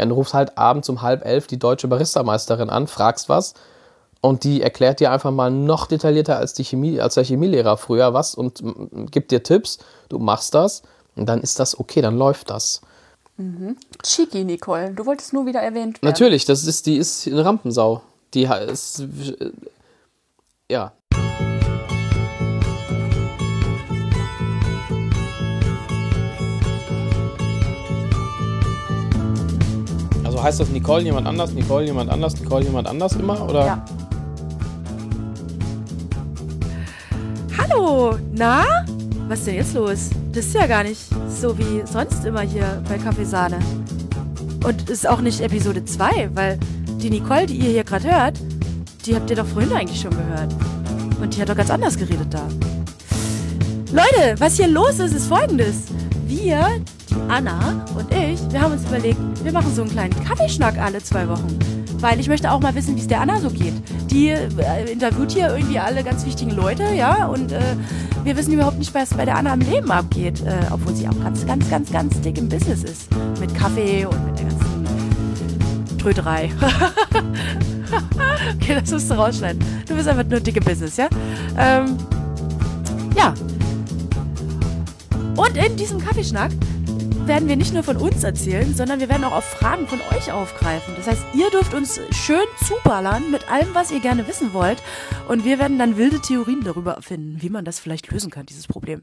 Ja, 0.00 0.06
du 0.06 0.14
rufst 0.14 0.32
halt 0.32 0.56
abends 0.56 0.88
um 0.88 1.02
halb 1.02 1.26
elf 1.26 1.46
die 1.46 1.58
deutsche 1.58 1.86
Baristameisterin 1.86 2.70
an, 2.70 2.86
fragst 2.86 3.28
was 3.28 3.52
und 4.22 4.44
die 4.44 4.62
erklärt 4.62 4.98
dir 4.98 5.12
einfach 5.12 5.30
mal 5.30 5.50
noch 5.50 5.86
detaillierter 5.86 6.38
als, 6.38 6.54
die 6.54 6.64
Chemie, 6.64 7.00
als 7.00 7.14
der 7.14 7.24
Chemielehrer 7.24 7.76
früher 7.76 8.14
was 8.14 8.34
und 8.34 8.62
gibt 9.10 9.30
dir 9.30 9.42
Tipps, 9.42 9.78
du 10.08 10.18
machst 10.18 10.54
das 10.54 10.82
und 11.16 11.28
dann 11.28 11.42
ist 11.42 11.60
das 11.60 11.78
okay, 11.78 12.00
dann 12.00 12.16
läuft 12.16 12.48
das. 12.48 12.80
Mhm. 13.36 13.76
Cheeky, 14.02 14.44
Nicole. 14.44 14.92
Du 14.92 15.04
wolltest 15.04 15.34
nur 15.34 15.44
wieder 15.44 15.60
erwähnt 15.60 16.00
werden. 16.00 16.10
Natürlich, 16.10 16.46
das 16.46 16.64
ist, 16.64 16.86
die 16.86 16.96
ist 16.96 17.26
eine 17.26 17.44
Rampensau. 17.44 18.00
Die 18.32 18.44
ist. 18.44 19.04
Ja. 20.70 20.92
Heißt 30.42 30.60
das 30.60 30.68
Nicole 30.70 31.02
jemand 31.02 31.26
anders, 31.26 31.52
Nicole 31.52 31.86
jemand 31.86 32.10
anders, 32.10 32.38
Nicole 32.40 32.64
jemand 32.64 32.88
anders 32.88 33.12
immer? 33.14 33.48
Oder? 33.48 33.66
Ja. 33.66 33.84
Hallo, 37.58 38.16
na? 38.32 38.64
Was 39.28 39.40
ist 39.40 39.46
denn 39.46 39.54
jetzt 39.56 39.74
los? 39.74 40.10
Das 40.32 40.46
ist 40.46 40.54
ja 40.54 40.66
gar 40.66 40.82
nicht 40.82 41.00
so 41.28 41.56
wie 41.58 41.82
sonst 41.84 42.24
immer 42.24 42.40
hier 42.40 42.82
bei 42.88 42.98
Kaffeesahne. 42.98 43.58
Und 44.64 44.90
ist 44.90 45.08
auch 45.08 45.20
nicht 45.20 45.40
Episode 45.40 45.84
2, 45.84 46.30
weil 46.34 46.58
die 47.00 47.10
Nicole, 47.10 47.46
die 47.46 47.56
ihr 47.56 47.70
hier 47.70 47.84
gerade 47.84 48.10
hört, 48.10 48.40
die 49.06 49.14
habt 49.14 49.30
ihr 49.30 49.36
doch 49.36 49.46
vorhin 49.46 49.72
eigentlich 49.72 50.00
schon 50.00 50.10
gehört. 50.10 50.54
Und 51.20 51.36
die 51.36 51.40
hat 51.40 51.48
doch 51.48 51.56
ganz 51.56 51.70
anders 51.70 51.96
geredet 51.96 52.28
da. 52.30 52.42
Leute, 53.92 54.38
was 54.38 54.56
hier 54.56 54.68
los 54.68 54.98
ist, 54.98 55.14
ist 55.14 55.26
folgendes. 55.26 55.84
Wir, 56.26 56.64
die 57.08 57.14
Anna 57.28 57.84
und 57.96 58.12
ich, 58.14 58.40
wir 58.52 58.60
haben 58.60 58.72
uns 58.72 58.84
überlegt, 58.84 59.18
wir 59.42 59.52
machen 59.52 59.74
so 59.74 59.82
einen 59.82 59.90
kleinen 59.90 60.24
Kaffeeschnack 60.24 60.78
alle 60.78 61.02
zwei 61.02 61.28
Wochen. 61.28 61.58
Weil 61.98 62.18
ich 62.18 62.28
möchte 62.28 62.50
auch 62.50 62.60
mal 62.60 62.74
wissen, 62.74 62.96
wie 62.96 63.00
es 63.00 63.08
der 63.08 63.20
Anna 63.20 63.40
so 63.40 63.50
geht. 63.50 63.74
Die 64.10 64.28
äh, 64.28 64.90
interviewt 64.90 65.32
hier 65.32 65.54
irgendwie 65.54 65.78
alle 65.78 66.02
ganz 66.02 66.24
wichtigen 66.24 66.52
Leute, 66.52 66.84
ja, 66.94 67.26
und 67.26 67.52
äh, 67.52 67.60
wir 68.24 68.36
wissen 68.36 68.52
überhaupt 68.52 68.78
nicht, 68.78 68.94
was 68.94 69.10
bei 69.10 69.24
der 69.24 69.36
Anna 69.36 69.52
im 69.54 69.60
Leben 69.60 69.90
abgeht, 69.90 70.40
äh, 70.46 70.66
obwohl 70.70 70.94
sie 70.94 71.08
auch 71.08 71.22
ganz, 71.22 71.46
ganz, 71.46 71.68
ganz, 71.68 71.90
ganz 71.92 72.20
dick 72.20 72.38
im 72.38 72.48
Business 72.48 72.84
ist. 72.84 73.08
Mit 73.38 73.54
Kaffee 73.54 74.06
und 74.06 74.26
mit 74.26 74.38
der 74.38 74.46
ganzen 74.46 75.98
Tröderei. 75.98 76.50
okay, 78.56 78.80
das 78.80 78.90
musst 78.90 79.10
du 79.10 79.14
rausschneiden. 79.14 79.62
Du 79.86 79.94
bist 79.94 80.08
einfach 80.08 80.24
nur 80.24 80.40
dicke 80.40 80.60
Business, 80.60 80.96
ja? 80.96 81.08
Ähm, 81.58 81.96
ja. 83.16 83.34
Und 85.36 85.56
in 85.56 85.76
diesem 85.76 85.98
Kaffeeschnack 85.98 86.52
werden 87.30 87.48
wir 87.48 87.54
nicht 87.54 87.72
nur 87.72 87.84
von 87.84 87.96
uns 87.96 88.24
erzählen, 88.24 88.74
sondern 88.74 88.98
wir 88.98 89.08
werden 89.08 89.22
auch 89.22 89.30
auf 89.30 89.44
Fragen 89.44 89.86
von 89.86 90.00
euch 90.12 90.32
aufgreifen. 90.32 90.94
Das 90.96 91.06
heißt, 91.06 91.22
ihr 91.32 91.48
dürft 91.50 91.74
uns 91.74 92.00
schön 92.10 92.42
zuballern 92.66 93.30
mit 93.30 93.48
allem, 93.48 93.72
was 93.72 93.92
ihr 93.92 94.00
gerne 94.00 94.26
wissen 94.26 94.52
wollt. 94.52 94.82
Und 95.28 95.44
wir 95.44 95.60
werden 95.60 95.78
dann 95.78 95.96
wilde 95.96 96.20
Theorien 96.20 96.64
darüber 96.64 97.00
finden, 97.02 97.40
wie 97.40 97.48
man 97.48 97.64
das 97.64 97.78
vielleicht 97.78 98.10
lösen 98.10 98.32
kann, 98.32 98.46
dieses 98.46 98.66
Problem. 98.66 99.02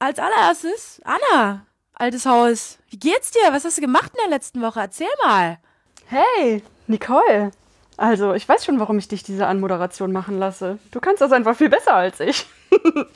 Als 0.00 0.18
allererstes, 0.18 1.00
Anna, 1.04 1.64
altes 1.92 2.26
Haus, 2.26 2.78
wie 2.88 2.98
geht's 2.98 3.30
dir? 3.30 3.52
Was 3.52 3.64
hast 3.64 3.76
du 3.76 3.80
gemacht 3.80 4.10
in 4.12 4.28
der 4.28 4.36
letzten 4.36 4.62
Woche? 4.62 4.80
Erzähl 4.80 5.06
mal. 5.24 5.58
Hey, 6.06 6.64
Nicole. 6.88 7.52
Also, 8.00 8.32
ich 8.32 8.48
weiß 8.48 8.64
schon, 8.64 8.80
warum 8.80 8.96
ich 8.96 9.08
dich 9.08 9.24
diese 9.24 9.46
Anmoderation 9.46 10.10
machen 10.10 10.38
lasse. 10.38 10.78
Du 10.90 11.00
kannst 11.00 11.20
das 11.20 11.32
einfach 11.32 11.54
viel 11.54 11.68
besser 11.68 11.94
als 11.94 12.18
ich. 12.18 12.46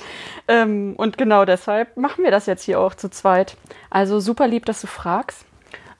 ähm, 0.48 0.92
und 0.98 1.16
genau 1.16 1.46
deshalb 1.46 1.96
machen 1.96 2.22
wir 2.22 2.30
das 2.30 2.44
jetzt 2.44 2.64
hier 2.64 2.78
auch 2.78 2.94
zu 2.94 3.08
zweit. 3.08 3.56
Also 3.88 4.20
super 4.20 4.46
lieb, 4.46 4.66
dass 4.66 4.82
du 4.82 4.86
fragst. 4.86 5.46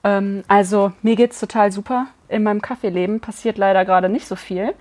Ähm, 0.03 0.43
also 0.47 0.91
mir 1.01 1.15
geht's 1.15 1.39
total 1.39 1.71
super. 1.71 2.05
In 2.29 2.43
meinem 2.43 2.61
Kaffeeleben 2.61 3.21
passiert 3.21 3.57
leider 3.57 3.85
gerade 3.85 4.07
nicht 4.07 4.27
so 4.27 4.35
viel, 4.35 4.75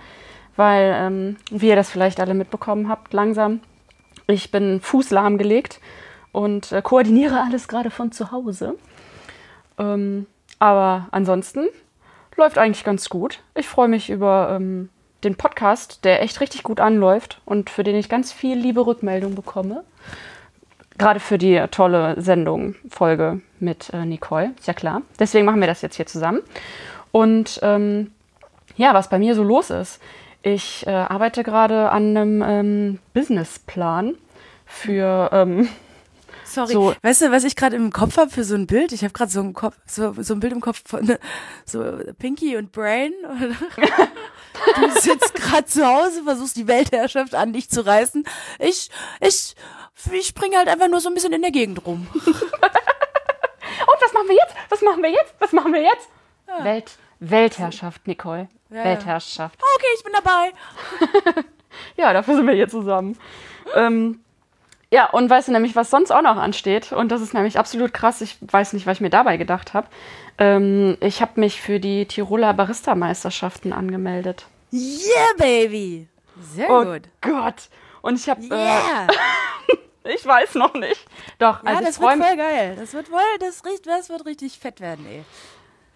weil, 0.54 0.94
ähm, 0.94 1.36
wie 1.50 1.68
ihr 1.68 1.76
das 1.76 1.88
vielleicht 1.88 2.20
alle 2.20 2.34
mitbekommen 2.34 2.90
habt, 2.90 3.14
langsam, 3.14 3.60
ich 4.26 4.50
bin 4.50 4.82
Fuß 4.82 5.12
lahmgelegt 5.12 5.80
und 6.30 6.72
äh, 6.72 6.82
koordiniere 6.82 7.40
alles 7.40 7.68
gerade 7.68 7.88
von 7.88 8.12
zu 8.12 8.32
Hause. 8.32 8.74
Ähm, 9.78 10.26
aber 10.58 11.08
ansonsten 11.10 11.68
läuft 12.36 12.58
eigentlich 12.58 12.84
ganz 12.84 13.08
gut. 13.08 13.40
Ich 13.54 13.68
freue 13.68 13.88
mich 13.88 14.10
über 14.10 14.50
ähm, 14.52 14.88
den 15.22 15.36
Podcast, 15.36 16.04
der 16.04 16.22
echt 16.22 16.40
richtig 16.40 16.62
gut 16.62 16.80
anläuft 16.80 17.40
und 17.44 17.70
für 17.70 17.82
den 17.82 17.96
ich 17.96 18.08
ganz 18.08 18.32
viel 18.32 18.58
liebe 18.58 18.86
Rückmeldung 18.86 19.34
bekomme. 19.34 19.84
Gerade 20.96 21.18
für 21.18 21.38
die 21.38 21.60
tolle 21.70 22.20
Sendung, 22.20 22.76
Folge 22.88 23.40
mit 23.58 23.92
äh, 23.92 24.04
Nicole, 24.04 24.52
ist 24.58 24.68
ja 24.68 24.74
klar. 24.74 25.02
Deswegen 25.18 25.44
machen 25.44 25.60
wir 25.60 25.66
das 25.66 25.82
jetzt 25.82 25.96
hier 25.96 26.06
zusammen. 26.06 26.40
Und 27.10 27.58
ähm, 27.62 28.12
ja, 28.76 28.94
was 28.94 29.08
bei 29.08 29.18
mir 29.18 29.34
so 29.34 29.42
los 29.42 29.70
ist. 29.70 30.00
Ich 30.42 30.86
äh, 30.86 30.90
arbeite 30.90 31.42
gerade 31.42 31.90
an 31.90 32.16
einem 32.16 32.42
ähm, 32.42 32.98
Businessplan 33.12 34.14
für 34.66 35.30
ähm, 35.32 35.68
Sorry. 36.44 36.72
So. 36.72 36.94
Weißt 37.02 37.22
du, 37.22 37.30
was 37.30 37.44
ich 37.44 37.56
gerade 37.56 37.76
im 37.76 37.90
Kopf 37.90 38.16
habe 38.16 38.30
für 38.30 38.44
so 38.44 38.54
ein 38.54 38.66
Bild? 38.66 38.92
Ich 38.92 39.02
habe 39.02 39.12
gerade 39.12 39.30
so, 39.30 39.40
ein 39.40 39.54
Kopf, 39.54 39.76
so, 39.86 40.14
so 40.22 40.34
ein 40.34 40.40
Bild 40.40 40.52
im 40.52 40.60
Kopf 40.60 40.82
von 40.86 41.16
so 41.64 41.82
Pinky 42.18 42.56
und 42.56 42.72
Brain. 42.72 43.12
du 44.76 45.00
sitzt 45.00 45.34
gerade 45.34 45.64
zu 45.64 45.86
Hause, 45.86 46.22
versuchst 46.24 46.56
die 46.56 46.68
Weltherrschaft 46.68 47.34
an 47.34 47.52
dich 47.52 47.70
zu 47.70 47.84
reißen. 47.84 48.24
Ich, 48.58 48.90
ich, 49.20 49.54
ich 50.12 50.26
springe 50.26 50.56
halt 50.56 50.68
einfach 50.68 50.88
nur 50.88 51.00
so 51.00 51.08
ein 51.08 51.14
bisschen 51.14 51.32
in 51.32 51.42
der 51.42 51.50
Gegend 51.50 51.84
rum. 51.86 52.06
und 52.14 52.24
was 54.00 54.12
machen 54.12 54.28
wir 54.28 54.36
jetzt? 54.36 54.54
Was 54.68 54.82
machen 54.82 55.02
wir 55.02 55.10
jetzt? 55.10 55.34
Was 55.38 55.52
machen 55.52 55.72
wir 55.72 55.82
jetzt? 55.82 56.08
Ja. 56.46 56.64
Welt, 56.64 56.98
Weltherrschaft, 57.20 58.06
Nicole. 58.06 58.48
Ja, 58.70 58.84
Weltherrschaft. 58.84 59.58
Okay, 59.76 59.86
ich 59.96 60.04
bin 60.04 60.12
dabei. 60.12 61.44
ja, 61.96 62.12
dafür 62.12 62.36
sind 62.36 62.46
wir 62.46 62.54
hier 62.54 62.68
zusammen. 62.68 63.18
Ähm, 63.74 64.23
ja, 64.94 65.06
und 65.10 65.28
weißt 65.28 65.48
du 65.48 65.52
nämlich, 65.52 65.74
was 65.74 65.90
sonst 65.90 66.12
auch 66.12 66.22
noch 66.22 66.36
ansteht? 66.36 66.92
Und 66.92 67.10
das 67.10 67.20
ist 67.20 67.34
nämlich 67.34 67.58
absolut 67.58 67.92
krass. 67.92 68.20
Ich 68.20 68.36
weiß 68.40 68.74
nicht, 68.74 68.86
was 68.86 68.98
ich 68.98 69.00
mir 69.00 69.10
dabei 69.10 69.38
gedacht 69.38 69.74
habe. 69.74 69.88
Ähm, 70.38 70.96
ich 71.00 71.20
habe 71.20 71.40
mich 71.40 71.60
für 71.60 71.80
die 71.80 72.06
Tiroler 72.06 72.54
Barista-Meisterschaften 72.54 73.72
angemeldet. 73.72 74.46
Yeah, 74.72 75.32
baby! 75.36 76.06
Sehr 76.40 76.70
oh 76.70 76.84
gut. 76.84 77.02
Gott. 77.22 77.70
Und 78.02 78.20
ich 78.20 78.28
habe. 78.28 78.42
Äh, 78.44 78.54
yeah! 78.54 79.08
Äh, 80.04 80.14
ich 80.14 80.24
weiß 80.24 80.54
noch 80.54 80.74
nicht. 80.74 81.04
Doch, 81.40 81.64
ja, 81.64 81.70
also 81.70 81.84
das 81.84 82.00
wird 82.00 82.12
voll 82.12 82.36
geil. 82.36 82.76
Das 82.78 82.94
wird 82.94 83.08
voll, 83.08 83.20
das, 83.40 83.62
das 83.82 84.08
wird 84.10 84.26
richtig 84.26 84.60
fett 84.60 84.80
werden, 84.80 85.04
ey. 85.10 85.24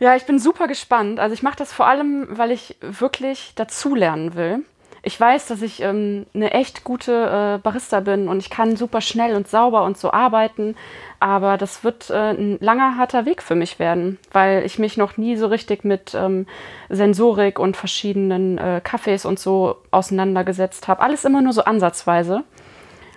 Ja, 0.00 0.16
ich 0.16 0.26
bin 0.26 0.40
super 0.40 0.66
gespannt. 0.66 1.20
Also 1.20 1.34
ich 1.34 1.44
mache 1.44 1.58
das 1.58 1.72
vor 1.72 1.86
allem, 1.86 2.26
weil 2.36 2.50
ich 2.50 2.76
wirklich 2.80 3.52
dazulernen 3.54 4.34
will 4.34 4.64
ich 5.08 5.18
weiß, 5.18 5.46
dass 5.46 5.62
ich 5.62 5.80
ähm, 5.80 6.26
eine 6.34 6.50
echt 6.50 6.84
gute 6.84 7.56
äh, 7.56 7.58
Barista 7.62 8.00
bin 8.00 8.28
und 8.28 8.40
ich 8.40 8.50
kann 8.50 8.76
super 8.76 9.00
schnell 9.00 9.36
und 9.36 9.48
sauber 9.48 9.84
und 9.84 9.96
so 9.96 10.12
arbeiten. 10.12 10.76
Aber 11.18 11.56
das 11.56 11.82
wird 11.82 12.10
äh, 12.10 12.32
ein 12.32 12.58
langer, 12.60 12.98
harter 12.98 13.24
Weg 13.24 13.42
für 13.42 13.54
mich 13.54 13.78
werden, 13.78 14.18
weil 14.32 14.66
ich 14.66 14.78
mich 14.78 14.98
noch 14.98 15.16
nie 15.16 15.36
so 15.36 15.46
richtig 15.46 15.82
mit 15.82 16.14
ähm, 16.14 16.46
Sensorik 16.90 17.58
und 17.58 17.74
verschiedenen 17.74 18.58
äh, 18.58 18.82
Kaffees 18.84 19.24
und 19.24 19.38
so 19.38 19.76
auseinandergesetzt 19.90 20.88
habe. 20.88 21.00
Alles 21.00 21.24
immer 21.24 21.40
nur 21.40 21.54
so 21.54 21.64
ansatzweise. 21.64 22.44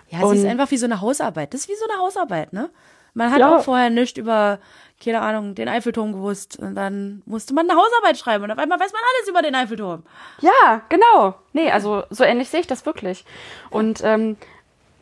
Ja, 0.07 0.23
es 0.23 0.39
ist 0.39 0.45
einfach 0.45 0.71
wie 0.71 0.77
so 0.77 0.85
eine 0.85 1.01
Hausarbeit. 1.01 1.53
Das 1.53 1.61
ist 1.61 1.69
wie 1.69 1.75
so 1.75 1.85
eine 1.91 2.01
Hausarbeit, 2.01 2.53
ne? 2.53 2.69
Man 3.13 3.31
hat 3.31 3.39
ja. 3.39 3.57
auch 3.57 3.63
vorher 3.63 3.89
nichts 3.89 4.17
über 4.17 4.59
keine 5.03 5.21
Ahnung, 5.21 5.55
den 5.55 5.67
Eiffelturm 5.67 6.13
gewusst. 6.13 6.57
Und 6.57 6.75
dann 6.75 7.21
musste 7.25 7.53
man 7.53 7.69
eine 7.69 7.79
Hausarbeit 7.79 8.17
schreiben 8.17 8.43
und 8.43 8.51
auf 8.51 8.57
einmal 8.57 8.79
weiß 8.79 8.93
man 8.93 9.01
alles 9.01 9.29
über 9.29 9.41
den 9.41 9.55
Eiffelturm. 9.55 10.03
Ja, 10.39 10.81
genau. 10.89 11.35
Nee, 11.53 11.71
also 11.71 12.03
so 12.09 12.23
ähnlich 12.23 12.49
sehe 12.49 12.61
ich 12.61 12.67
das 12.67 12.85
wirklich. 12.85 13.25
Und 13.69 14.01
ähm, 14.03 14.37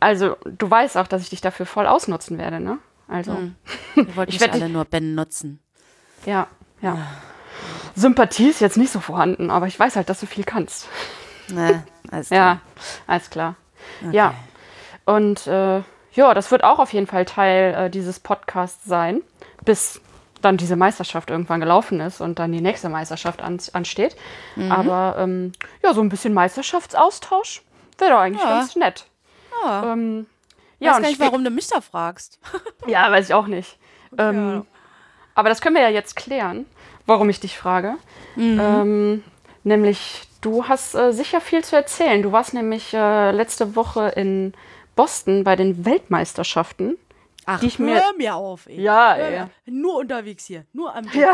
also 0.00 0.36
du 0.44 0.70
weißt 0.70 0.96
auch, 0.96 1.06
dass 1.06 1.22
ich 1.22 1.30
dich 1.30 1.40
dafür 1.40 1.66
voll 1.66 1.86
ausnutzen 1.86 2.38
werde, 2.38 2.60
ne? 2.60 2.78
Also. 3.06 3.32
Hm. 3.32 3.56
Wir 3.94 4.16
wollten 4.16 4.32
ich 4.32 4.52
alle 4.52 4.68
nur 4.68 4.84
Ben 4.84 5.14
nutzen. 5.14 5.60
Ja, 6.24 6.46
ja. 6.80 6.96
Sympathie 7.94 8.48
ist 8.48 8.60
jetzt 8.60 8.76
nicht 8.76 8.92
so 8.92 9.00
vorhanden, 9.00 9.50
aber 9.50 9.66
ich 9.66 9.78
weiß 9.78 9.96
halt, 9.96 10.08
dass 10.08 10.20
du 10.20 10.26
viel 10.26 10.44
kannst. 10.44 10.88
Ne, 11.48 11.82
alles 12.10 12.28
klar. 12.28 12.38
Ja, 12.38 12.60
alles 13.06 13.30
klar. 13.30 13.56
Okay. 14.02 14.16
Ja. 14.16 14.34
Und 15.04 15.46
äh, 15.46 15.82
ja, 16.12 16.34
das 16.34 16.50
wird 16.50 16.64
auch 16.64 16.78
auf 16.78 16.92
jeden 16.92 17.06
Fall 17.06 17.24
Teil 17.24 17.74
äh, 17.74 17.90
dieses 17.90 18.20
Podcasts 18.20 18.84
sein 18.84 19.22
bis 19.64 20.00
dann 20.40 20.56
diese 20.56 20.76
Meisterschaft 20.76 21.30
irgendwann 21.30 21.60
gelaufen 21.60 22.00
ist 22.00 22.20
und 22.20 22.38
dann 22.38 22.52
die 22.52 22.60
nächste 22.60 22.88
Meisterschaft 22.88 23.42
an, 23.42 23.58
ansteht. 23.72 24.16
Mhm. 24.56 24.72
Aber 24.72 25.16
ähm, 25.18 25.52
ja, 25.82 25.92
so 25.92 26.00
ein 26.00 26.08
bisschen 26.08 26.32
Meisterschaftsaustausch 26.32 27.62
wäre 27.98 28.12
doch 28.12 28.18
eigentlich 28.18 28.42
ja. 28.42 28.58
ganz 28.58 28.76
nett. 28.76 29.06
Ja. 29.62 29.92
Ähm, 29.92 30.26
ja, 30.78 30.92
weiß 30.92 31.02
gar 31.02 31.08
nicht, 31.08 31.20
warum 31.20 31.44
du 31.44 31.50
mich 31.50 31.66
da 31.68 31.82
fragst. 31.82 32.38
ja, 32.86 33.10
weiß 33.10 33.28
ich 33.28 33.34
auch 33.34 33.46
nicht. 33.46 33.78
Ähm, 34.16 34.50
ja. 34.50 34.64
Aber 35.34 35.50
das 35.50 35.60
können 35.60 35.76
wir 35.76 35.82
ja 35.82 35.90
jetzt 35.90 36.16
klären, 36.16 36.64
warum 37.04 37.28
ich 37.28 37.40
dich 37.40 37.58
frage. 37.58 37.96
Mhm. 38.34 38.60
Ähm, 38.60 39.24
nämlich, 39.62 40.22
du 40.40 40.68
hast 40.68 40.94
äh, 40.94 41.12
sicher 41.12 41.42
viel 41.42 41.62
zu 41.62 41.76
erzählen. 41.76 42.22
Du 42.22 42.32
warst 42.32 42.54
nämlich 42.54 42.94
äh, 42.94 43.30
letzte 43.32 43.76
Woche 43.76 44.08
in 44.16 44.54
Boston 45.00 45.44
bei 45.44 45.56
den 45.56 45.86
Weltmeisterschaften 45.86 46.98
Ach, 47.46 47.58
die 47.58 47.68
ich 47.68 47.78
mir. 47.78 47.94
hör 47.94 48.12
mir 48.18 48.34
auf, 48.34 48.66
ey. 48.66 48.82
Ja, 48.82 49.14
Hör 49.14 49.24
ey. 49.24 49.44
Nur 49.64 49.96
unterwegs 49.96 50.44
hier, 50.44 50.66
nur 50.74 50.94
am 50.94 51.06
Ja. 51.14 51.32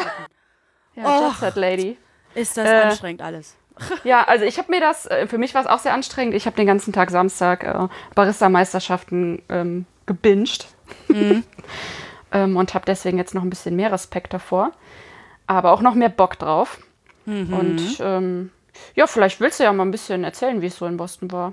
Ja, 0.94 1.28
Och. 1.28 1.42
Jet 1.42 1.56
Lady. 1.56 1.98
Ist 2.36 2.56
das 2.56 2.64
Äh, 2.64 2.82
anstrengend 2.84 3.22
alles. 3.22 3.56
Ja, 4.04 4.22
also 4.22 4.44
ich 4.44 4.58
habe 4.58 4.70
mir 4.70 4.78
das, 4.78 5.06
äh, 5.06 5.26
für 5.26 5.36
mich 5.36 5.52
war 5.52 5.62
es 5.62 5.66
auch 5.66 5.80
sehr 5.80 5.94
anstrengend. 5.94 6.36
Ich 6.36 6.46
habe 6.46 6.54
den 6.54 6.68
ganzen 6.68 6.92
Tag 6.92 7.10
Samstag 7.10 7.64
äh, 7.64 7.88
Barista-Meisterschaften 8.14 9.42
ähm, 9.48 9.84
gebinged. 10.06 10.68
ähm, 11.10 12.56
und 12.56 12.72
habe 12.72 12.84
deswegen 12.86 13.18
jetzt 13.18 13.34
noch 13.34 13.42
ein 13.42 13.50
bisschen 13.50 13.74
mehr 13.74 13.90
Respekt 13.90 14.32
davor. 14.32 14.70
Aber 15.48 15.72
auch 15.72 15.80
noch 15.80 15.94
mehr 15.94 16.08
Bock 16.08 16.38
drauf. 16.38 16.78
Und 17.26 17.98
ähm, 17.98 18.52
ja, 18.94 19.08
vielleicht 19.08 19.40
willst 19.40 19.58
du 19.58 19.64
ja 19.64 19.72
mal 19.72 19.84
ein 19.84 19.90
bisschen 19.90 20.22
erzählen, 20.22 20.62
wie 20.62 20.66
es 20.66 20.76
so 20.76 20.86
in 20.86 20.96
Boston 20.96 21.32
war. 21.32 21.52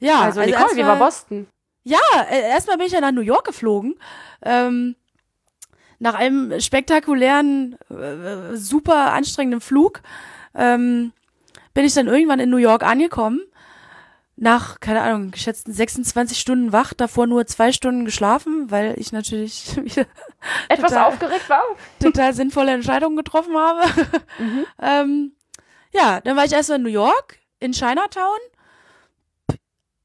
Ja, 0.00 0.20
Also, 0.22 0.40
Nicole, 0.40 0.56
wie 0.76 0.82
war 0.82 0.88
erstmal- 0.90 0.98
Boston? 0.98 1.46
Ja, 1.84 1.98
äh, 2.30 2.42
erstmal 2.50 2.76
bin 2.76 2.86
ich 2.86 2.92
ja 2.92 3.00
nach 3.00 3.12
New 3.12 3.20
York 3.22 3.46
geflogen. 3.46 3.98
Ähm, 4.42 4.94
nach 5.98 6.14
einem 6.14 6.60
spektakulären, 6.60 7.76
äh, 7.90 8.54
super 8.56 9.12
anstrengenden 9.12 9.60
Flug 9.60 10.00
ähm, 10.54 11.12
bin 11.74 11.84
ich 11.84 11.94
dann 11.94 12.06
irgendwann 12.06 12.40
in 12.40 12.50
New 12.50 12.56
York 12.58 12.82
angekommen. 12.84 13.40
Nach, 14.36 14.78
keine 14.78 15.02
Ahnung, 15.02 15.32
geschätzten 15.32 15.72
26 15.72 16.38
Stunden 16.38 16.72
wach, 16.72 16.94
davor 16.94 17.26
nur 17.26 17.44
zwei 17.46 17.72
Stunden 17.72 18.04
geschlafen, 18.04 18.70
weil 18.70 18.94
ich 18.96 19.10
natürlich 19.10 19.76
wieder 19.82 20.06
Etwas 20.68 20.92
Total. 20.92 21.06
aufgeregt 21.06 21.48
war? 21.48 21.62
total 22.00 22.34
sinnvolle 22.34 22.70
Entscheidungen 22.72 23.16
getroffen 23.16 23.56
habe. 23.56 23.80
ähm, 24.80 25.32
ja, 25.92 26.20
dann 26.20 26.36
war 26.36 26.44
ich 26.44 26.52
erst 26.52 26.68
mal 26.68 26.76
in 26.76 26.82
New 26.82 26.88
York, 26.88 27.38
in 27.58 27.72
Chinatown, 27.72 28.38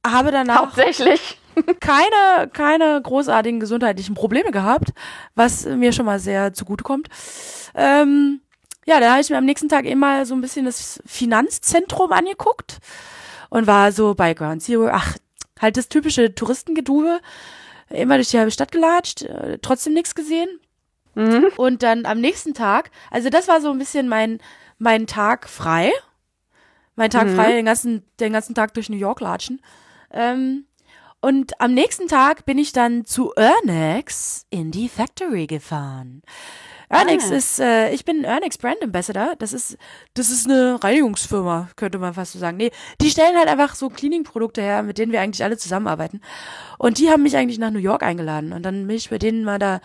habe 0.06 0.32
danach 0.32 0.62
Hauptsächlich. 0.62 1.40
keine, 1.80 2.50
keine 2.52 3.02
großartigen 3.02 3.60
gesundheitlichen 3.60 4.16
Probleme 4.16 4.52
gehabt, 4.52 4.94
was 5.36 5.66
mir 5.66 5.94
schon 5.94 6.06
mal 6.06 6.20
sehr 6.20 6.54
zugutekommt. 6.54 7.10
Ähm, 7.76 8.42
ja, 8.86 9.00
dann 9.00 9.12
habe 9.12 9.22
ich 9.22 9.30
mir 9.30 9.38
am 9.38 9.46
nächsten 9.46 9.70
Tag 9.70 9.86
eben 9.86 10.00
mal 10.00 10.26
so 10.26 10.34
ein 10.34 10.42
bisschen 10.42 10.66
das 10.66 11.02
Finanzzentrum 11.06 12.12
angeguckt 12.12 12.80
und 13.50 13.68
war 13.68 13.92
so 13.92 14.16
bei 14.16 14.34
Ground 14.34 14.62
Zero, 14.62 14.90
ach, 14.92 15.16
halt 15.62 15.78
das 15.78 15.90
typische 15.90 16.36
Touristengedube, 16.36 17.20
immer 17.90 18.16
durch 18.16 18.30
die 18.30 18.40
halbe 18.40 18.52
Stadt 18.52 18.72
gelatscht, 18.72 19.24
äh, 19.24 19.60
trotzdem 19.62 19.94
nichts 19.94 20.16
gesehen. 20.16 20.50
Und 21.58 21.84
dann 21.84 22.06
am 22.06 22.20
nächsten 22.20 22.54
Tag, 22.54 22.90
also 23.12 23.30
das 23.30 23.48
war 23.48 23.62
so 23.62 23.72
ein 23.72 23.78
bisschen 23.78 24.10
mein, 24.10 24.40
mein 24.80 25.08
Tag 25.08 25.48
frei. 25.48 25.92
Mein 26.96 27.10
Tag 27.10 27.28
frei, 27.30 27.54
den 27.54 27.66
ganzen, 27.66 28.04
den 28.20 28.34
ganzen 28.34 28.54
Tag 28.54 28.74
durch 28.74 28.90
New 28.90 28.98
York 28.98 29.20
latschen. 29.20 29.62
Ähm, 30.14 30.66
und 31.22 31.60
am 31.62 31.74
nächsten 31.74 32.08
Tag 32.08 32.46
bin 32.46 32.58
ich 32.58 32.74
dann 32.74 33.06
zu 33.06 33.32
Ernex 33.36 34.46
in 34.50 34.72
die 34.72 34.90
Factory 34.90 35.48
gefahren. 35.48 36.22
Ernex 36.90 37.32
Ah. 37.32 37.36
ist, 37.36 37.60
äh, 37.60 37.92
ich 37.92 38.04
bin 38.06 38.24
Ernex 38.24 38.58
Brand 38.58 38.84
Ambassador. 38.84 39.34
Das 39.40 39.54
ist, 39.54 39.78
das 40.16 40.30
ist 40.30 40.46
eine 40.48 40.84
Reinigungsfirma, 40.84 41.70
könnte 41.76 41.98
man 41.98 42.14
fast 42.14 42.34
so 42.34 42.40
sagen. 42.40 42.58
Nee, 42.58 42.72
die 43.02 43.10
stellen 43.10 43.38
halt 43.38 43.48
einfach 43.48 43.74
so 43.76 43.90
Cleaning-Produkte 43.90 44.62
her, 44.62 44.84
mit 44.84 44.98
denen 44.98 45.12
wir 45.12 45.22
eigentlich 45.22 45.44
alle 45.44 45.58
zusammenarbeiten. 45.58 46.22
Und 46.78 46.98
die 47.00 47.10
haben 47.10 47.24
mich 47.24 47.38
eigentlich 47.38 47.58
nach 47.58 47.72
New 47.72 47.80
York 47.80 48.04
eingeladen. 48.04 48.52
Und 48.54 48.64
dann 48.64 48.86
bin 48.86 48.96
ich 48.96 49.10
bei 49.10 49.18
denen 49.18 49.44
mal 49.44 49.60
da 49.60 49.80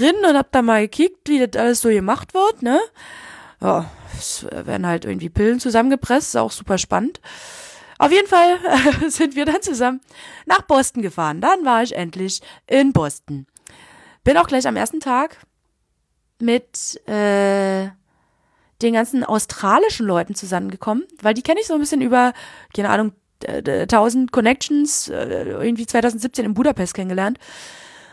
rin 0.00 0.16
und 0.28 0.36
hab 0.36 0.50
da 0.50 0.62
mal 0.62 0.80
gekickt, 0.82 1.28
wie 1.28 1.46
das 1.46 1.60
alles 1.60 1.82
so 1.82 1.90
gemacht 1.90 2.32
wird, 2.34 2.62
ne? 2.62 2.80
Ja, 3.60 3.90
es 4.18 4.46
werden 4.50 4.86
halt 4.86 5.04
irgendwie 5.04 5.28
Pillen 5.28 5.60
zusammengepresst, 5.60 6.28
ist 6.30 6.36
auch 6.36 6.52
super 6.52 6.78
spannend. 6.78 7.20
Auf 8.00 8.12
jeden 8.12 8.28
Fall 8.28 8.58
sind 9.10 9.36
wir 9.36 9.44
dann 9.44 9.60
zusammen 9.60 10.00
nach 10.46 10.62
Boston 10.62 11.02
gefahren. 11.02 11.42
Dann 11.42 11.66
war 11.66 11.82
ich 11.82 11.94
endlich 11.94 12.40
in 12.66 12.94
Boston. 12.94 13.46
Bin 14.24 14.38
auch 14.38 14.46
gleich 14.46 14.66
am 14.66 14.76
ersten 14.76 15.00
Tag 15.00 15.36
mit 16.38 16.98
äh, 17.06 17.88
den 18.80 18.94
ganzen 18.94 19.22
australischen 19.22 20.06
Leuten 20.06 20.34
zusammengekommen, 20.34 21.04
weil 21.20 21.34
die 21.34 21.42
kenne 21.42 21.60
ich 21.60 21.66
so 21.66 21.74
ein 21.74 21.80
bisschen 21.80 22.00
über, 22.00 22.32
keine 22.74 22.88
Ahnung, 22.88 23.12
äh, 23.44 23.58
äh, 23.58 23.82
1000 23.82 24.32
Connections, 24.32 25.10
äh, 25.10 25.50
irgendwie 25.50 25.84
2017 25.84 26.46
in 26.46 26.54
Budapest 26.54 26.94
kennengelernt. 26.94 27.38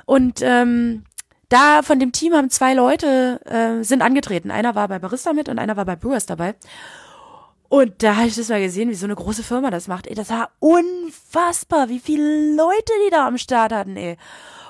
Und 0.06 0.42
ähm, 0.42 1.06
da 1.48 1.82
von 1.82 1.98
dem 1.98 2.12
Team 2.12 2.34
haben 2.34 2.50
zwei 2.50 2.74
Leute 2.74 3.40
äh, 3.46 3.86
sind 3.86 4.02
angetreten. 4.02 4.52
Einer 4.52 4.76
war 4.76 4.90
bei 4.90 5.00
Barista 5.00 5.32
mit 5.32 5.48
und 5.48 5.60
einer 5.60 5.78
war 5.78 5.86
bei 5.86 5.96
Brewers 5.96 6.26
dabei. 6.26 6.56
Und 7.70 8.02
da 8.02 8.16
habe 8.16 8.28
ich 8.28 8.36
das 8.36 8.50
mal 8.50 8.62
gesehen, 8.62 8.90
wie 8.90 8.96
so 8.96 9.06
eine 9.06 9.16
große 9.16 9.44
Firma 9.44 9.70
das 9.72 9.88
macht. 9.88 10.08
Ey, 10.08 10.16
das 10.16 10.30
war 10.30 10.50
unfassbar, 10.60 11.90
wie 11.90 12.00
viele 12.00 12.56
Leute 12.56 12.94
die 13.06 13.12
da 13.12 13.28
am 13.28 13.38
Start 13.38 13.74
hatten, 13.74 13.98
ey. 13.98 14.18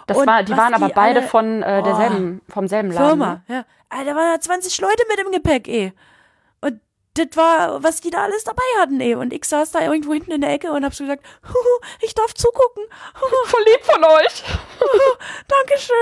Das 0.07 0.17
Und 0.17 0.25
war, 0.27 0.41
die 0.43 0.55
waren 0.55 0.73
aber 0.73 0.87
die 0.87 0.93
beide 0.93 1.19
alle- 1.19 1.27
von 1.27 1.61
äh, 1.63 1.83
derselben, 1.83 2.41
vom 2.47 2.67
selben 2.67 2.91
Laden. 2.91 3.07
Firma, 3.07 3.41
ja. 3.47 3.65
Alter, 3.89 4.05
da 4.11 4.15
waren 4.15 4.33
da 4.35 4.39
20 4.39 4.79
Leute 4.81 5.03
mit 5.09 5.19
im 5.25 5.31
Gepäck, 5.31 5.67
ey. 5.67 5.93
Das 7.17 7.35
war, 7.35 7.81
was 7.83 8.01
die 8.01 8.09
da 8.11 8.23
alles 8.23 8.43
dabei 8.43 8.61
hatten, 8.79 8.99
ey. 9.01 9.15
Und 9.15 9.33
ich 9.33 9.45
saß 9.45 9.71
da 9.71 9.81
irgendwo 9.81 10.13
hinten 10.13 10.31
in 10.31 10.41
der 10.41 10.51
Ecke 10.51 10.71
und 10.71 10.85
hab 10.85 10.93
so 10.93 11.03
gesagt, 11.03 11.25
Huhu, 11.47 11.79
ich 12.01 12.13
darf 12.13 12.33
zugucken. 12.33 12.83
Huhu, 13.19 13.35
Voll 13.47 13.63
lieb 13.65 13.83
von 13.83 14.03
euch. 14.03 14.43
Dankeschön. 15.47 15.95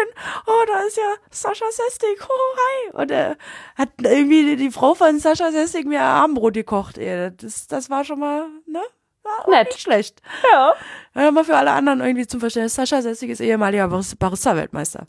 Oh, 0.48 0.64
da 0.68 0.80
ist 0.82 0.98
ja 0.98 1.14
Sascha 1.30 1.66
Sestig. 1.72 2.18
Oh, 2.28 2.58
hi. 2.58 2.92
Und 3.02 3.12
äh, 3.12 3.36
hat 3.76 3.90
irgendwie 4.02 4.56
die, 4.56 4.72
Frau 4.72 4.94
von 4.96 5.20
Sascha 5.20 5.52
Sestig 5.52 5.86
mir 5.86 6.02
Abendbrot 6.02 6.54
gekocht, 6.54 6.98
ey. 6.98 7.32
Das, 7.36 7.68
das 7.68 7.90
war 7.90 8.04
schon 8.04 8.20
mal, 8.20 8.48
ne? 8.68 8.82
War 9.24 9.50
Nett. 9.50 9.68
nicht 9.70 9.82
schlecht. 9.82 10.22
Ja. 10.52 10.76
Ja, 11.16 11.32
mal 11.32 11.44
für 11.44 11.58
alle 11.58 11.72
anderen 11.72 12.00
irgendwie 12.02 12.28
zum 12.28 12.40
Verständnis. 12.40 12.76
Sascha 12.76 13.02
Sessig 13.02 13.30
ist 13.32 13.40
ehemaliger 13.42 13.88
Baris- 13.88 14.16
Barista-Weltmeister. 14.16 15.08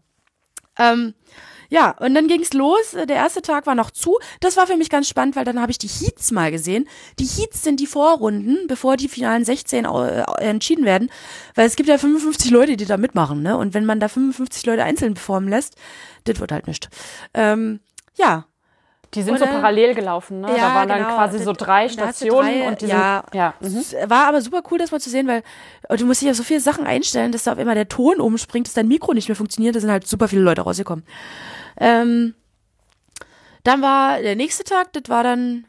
Ähm, 0.78 1.14
ja, 1.68 1.90
und 1.98 2.14
dann 2.14 2.28
ging's 2.28 2.52
los. 2.52 2.92
Der 2.92 3.16
erste 3.16 3.42
Tag 3.42 3.66
war 3.66 3.74
noch 3.74 3.90
zu. 3.90 4.18
Das 4.40 4.56
war 4.56 4.66
für 4.66 4.76
mich 4.76 4.90
ganz 4.90 5.08
spannend, 5.08 5.36
weil 5.36 5.44
dann 5.44 5.60
habe 5.60 5.70
ich 5.72 5.78
die 5.78 5.88
Heats 5.88 6.30
mal 6.30 6.50
gesehen. 6.50 6.88
Die 7.18 7.24
Heats 7.26 7.62
sind 7.62 7.80
die 7.80 7.86
Vorrunden, 7.86 8.66
bevor 8.66 8.96
die 8.96 9.08
finalen 9.08 9.44
16 9.44 9.86
au- 9.86 10.04
äh, 10.04 10.24
entschieden 10.38 10.84
werden. 10.84 11.10
Weil 11.54 11.66
es 11.66 11.76
gibt 11.76 11.88
ja 11.88 11.98
55 11.98 12.50
Leute, 12.50 12.76
die 12.76 12.84
da 12.84 12.96
mitmachen, 12.96 13.42
ne? 13.42 13.56
Und 13.56 13.74
wenn 13.74 13.84
man 13.84 14.00
da 14.00 14.08
55 14.08 14.64
Leute 14.66 14.84
einzeln 14.84 15.14
performen 15.14 15.48
lässt, 15.48 15.74
das 16.24 16.38
wird 16.40 16.52
halt 16.52 16.66
nicht. 16.66 16.88
Ähm, 17.34 17.80
ja, 18.16 18.46
Die 19.16 19.22
sind 19.22 19.38
so 19.38 19.44
Oder- 19.44 19.52
parallel 19.54 19.94
gelaufen, 19.94 20.40
ne? 20.42 20.46
da 20.48 20.56
Ja, 20.56 20.74
waren 20.74 20.88
dann 20.88 20.98
genau. 21.02 21.14
quasi 21.16 21.38
so 21.40 21.52
drei 21.52 21.86
da 21.88 21.92
Stationen 22.12 22.60
drei, 22.60 22.68
und 22.68 22.80
die 22.82 22.86
ja. 22.86 23.24
sind, 23.24 23.34
ja. 23.34 23.54
Mhm. 23.60 23.76
Es 23.78 23.94
war 24.08 24.26
aber 24.28 24.40
super 24.42 24.62
cool, 24.70 24.78
das 24.78 24.92
mal 24.92 25.00
zu 25.00 25.10
sehen, 25.10 25.26
weil 25.26 25.42
äh, 25.88 25.96
du 25.96 26.06
musst 26.06 26.22
dich 26.22 26.30
auf 26.30 26.36
so 26.36 26.42
viele 26.44 26.60
Sachen 26.60 26.86
einstellen, 26.86 27.32
dass 27.32 27.44
da 27.44 27.52
auf 27.52 27.58
einmal 27.58 27.74
der 27.74 27.88
Ton 27.88 28.20
umspringt, 28.20 28.66
dass 28.68 28.74
dein 28.74 28.86
Mikro 28.88 29.14
nicht 29.14 29.28
mehr 29.28 29.36
funktioniert. 29.36 29.74
Da 29.74 29.80
sind 29.80 29.90
halt 29.90 30.06
super 30.06 30.28
viele 30.28 30.42
Leute 30.42 30.60
rausgekommen. 30.62 31.04
Ähm, 31.78 32.34
dann 33.64 33.82
war 33.82 34.20
der 34.20 34.36
nächste 34.36 34.62
Tag, 34.64 34.92
das 34.92 35.04
war 35.08 35.24
dann 35.24 35.64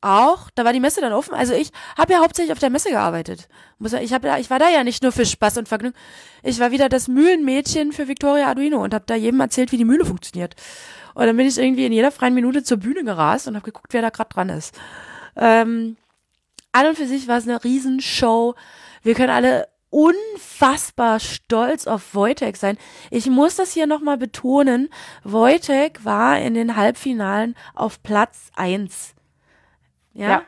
auch, 0.00 0.48
da 0.54 0.64
war 0.64 0.72
die 0.72 0.78
Messe 0.80 1.00
dann 1.00 1.12
offen. 1.12 1.34
Also 1.34 1.54
ich 1.54 1.70
habe 1.96 2.12
ja 2.12 2.20
hauptsächlich 2.20 2.52
auf 2.52 2.60
der 2.60 2.70
Messe 2.70 2.90
gearbeitet. 2.90 3.48
Ja, 3.80 3.98
ich, 4.00 4.12
hab, 4.12 4.24
ja- 4.24 4.38
ich 4.38 4.48
war 4.48 4.60
da 4.60 4.68
ja 4.68 4.84
nicht 4.84 5.02
nur 5.02 5.10
für 5.10 5.26
Spaß 5.26 5.58
und 5.58 5.68
Vergnügen. 5.68 5.96
Ich 6.44 6.60
war 6.60 6.70
wieder 6.70 6.88
das 6.88 7.08
Mühlenmädchen 7.08 7.92
für 7.92 8.06
Victoria 8.06 8.46
Arduino 8.46 8.82
und 8.82 8.94
habe 8.94 9.04
da 9.08 9.16
jedem 9.16 9.40
erzählt, 9.40 9.72
wie 9.72 9.76
die 9.76 9.84
Mühle 9.84 10.04
funktioniert. 10.04 10.54
Und 11.18 11.26
dann 11.26 11.36
bin 11.36 11.48
ich 11.48 11.58
irgendwie 11.58 11.84
in 11.84 11.92
jeder 11.92 12.12
freien 12.12 12.32
Minute 12.32 12.62
zur 12.62 12.76
Bühne 12.76 13.02
gerast 13.02 13.48
und 13.48 13.56
habe 13.56 13.64
geguckt, 13.64 13.92
wer 13.92 14.02
da 14.02 14.10
gerade 14.10 14.30
dran 14.32 14.50
ist. 14.50 14.78
Ähm, 15.34 15.96
an 16.70 16.86
und 16.86 16.96
für 16.96 17.08
sich 17.08 17.26
war 17.26 17.38
es 17.38 17.48
eine 17.48 17.64
Riesenshow. 17.64 18.54
Wir 19.02 19.14
können 19.16 19.30
alle 19.30 19.66
unfassbar 19.90 21.18
stolz 21.18 21.88
auf 21.88 22.14
Wojtek 22.14 22.56
sein. 22.56 22.78
Ich 23.10 23.26
muss 23.26 23.56
das 23.56 23.72
hier 23.72 23.88
nochmal 23.88 24.16
betonen. 24.16 24.90
Wojtek 25.24 26.04
war 26.04 26.38
in 26.38 26.54
den 26.54 26.76
Halbfinalen 26.76 27.56
auf 27.74 28.00
Platz 28.04 28.52
eins. 28.54 29.14
Ja. 30.12 30.28
Ja. 30.28 30.42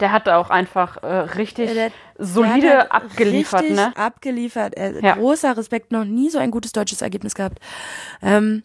Der 0.00 0.10
hat 0.10 0.26
auch 0.30 0.48
einfach 0.48 1.02
äh, 1.02 1.06
richtig 1.06 1.70
Der- 1.74 1.90
solide 2.18 2.60
der 2.62 2.78
hat 2.84 2.90
halt 2.92 3.04
abgeliefert, 3.10 3.60
richtig 3.60 3.76
ne? 3.76 3.92
abgeliefert. 3.94 4.74
Äh, 4.78 5.00
Ja. 5.02 5.16
Großer 5.16 5.54
Respekt, 5.54 5.92
noch 5.92 6.04
nie 6.06 6.30
so 6.30 6.38
ein 6.38 6.50
gutes 6.50 6.72
deutsches 6.72 7.02
Ergebnis 7.02 7.34
gehabt. 7.34 7.58
Ähm, 8.22 8.62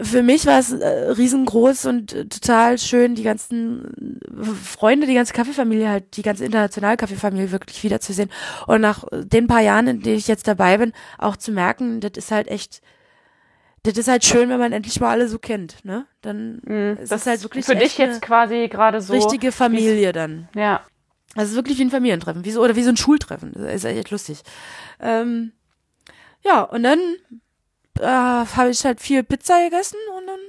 für 0.00 0.22
mich 0.22 0.46
war 0.46 0.58
es 0.60 0.70
äh, 0.72 0.86
riesengroß 0.86 1.86
und 1.86 2.12
äh, 2.12 2.26
total 2.26 2.78
schön, 2.78 3.14
die 3.16 3.22
ganzen 3.24 4.20
äh, 4.40 4.44
Freunde, 4.44 5.06
die 5.06 5.14
ganze 5.14 5.32
Kaffeefamilie, 5.32 5.88
halt 5.88 6.16
die 6.16 6.22
ganze 6.22 6.44
internationale 6.44 6.96
Kaffeefamilie 6.96 7.50
wirklich 7.50 7.82
wiederzusehen. 7.82 8.30
Und 8.66 8.80
nach 8.82 9.04
den 9.12 9.46
paar 9.48 9.60
Jahren, 9.62 9.88
in 9.88 10.00
denen 10.02 10.16
ich 10.16 10.28
jetzt 10.28 10.46
dabei 10.46 10.78
bin, 10.78 10.92
auch 11.18 11.36
zu 11.36 11.50
merken, 11.50 12.00
das 12.00 12.12
ist 12.16 12.30
halt 12.30 12.46
echt, 12.48 12.82
das 13.82 13.96
ist 13.98 14.08
halt 14.08 14.24
schön, 14.24 14.48
wenn 14.48 14.60
man 14.60 14.72
endlich 14.72 15.00
mal 15.00 15.10
alle 15.10 15.26
so 15.28 15.38
kennt, 15.38 15.84
ne? 15.84 16.06
Dann 16.20 16.60
Mhm. 16.64 16.98
es 17.02 17.08
Das 17.08 17.22
ist 17.22 17.26
halt 17.26 17.42
wirklich 17.42 17.64
für 17.64 17.74
dich 17.76 17.98
jetzt 17.98 18.22
quasi 18.22 18.68
gerade 18.68 19.00
so. 19.00 19.12
richtige 19.12 19.50
Familie 19.52 20.12
dann. 20.12 20.48
Ja. 20.54 20.82
Also 21.34 21.46
es 21.46 21.50
ist 21.50 21.56
wirklich 21.56 21.78
wie 21.78 21.84
ein 21.84 21.90
Familientreffen, 21.90 22.44
wie 22.44 22.50
so, 22.50 22.62
oder 22.62 22.76
wie 22.76 22.82
so 22.82 22.90
ein 22.90 22.96
Schultreffen. 22.96 23.52
Das 23.54 23.74
ist 23.74 23.84
echt 23.84 24.10
lustig. 24.10 24.42
Ähm, 25.00 25.52
ja, 26.44 26.62
und 26.62 26.82
dann 26.82 26.98
äh, 28.00 28.06
habe 28.06 28.70
ich 28.70 28.84
halt 28.84 29.00
viel 29.00 29.22
Pizza 29.22 29.62
gegessen 29.64 29.96
und 30.16 30.26
dann 30.26 30.40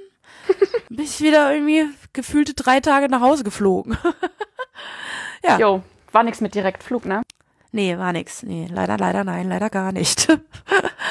bin 0.89 1.05
ich 1.05 1.21
wieder 1.21 1.53
irgendwie 1.53 1.85
gefühlte 2.13 2.53
drei 2.53 2.79
Tage 2.79 3.07
nach 3.09 3.21
Hause 3.21 3.43
geflogen. 3.43 3.97
Ja. 5.43 5.57
Jo, 5.57 5.81
war 6.11 6.21
nix 6.23 6.39
mit 6.39 6.53
Direktflug, 6.53 7.05
ne? 7.05 7.23
Nee, 7.71 7.97
war 7.97 8.13
nix. 8.13 8.43
Nee, 8.43 8.67
leider, 8.71 8.95
leider, 8.97 9.23
nein, 9.23 9.49
leider 9.49 9.71
gar 9.71 9.91
nicht. 9.91 10.27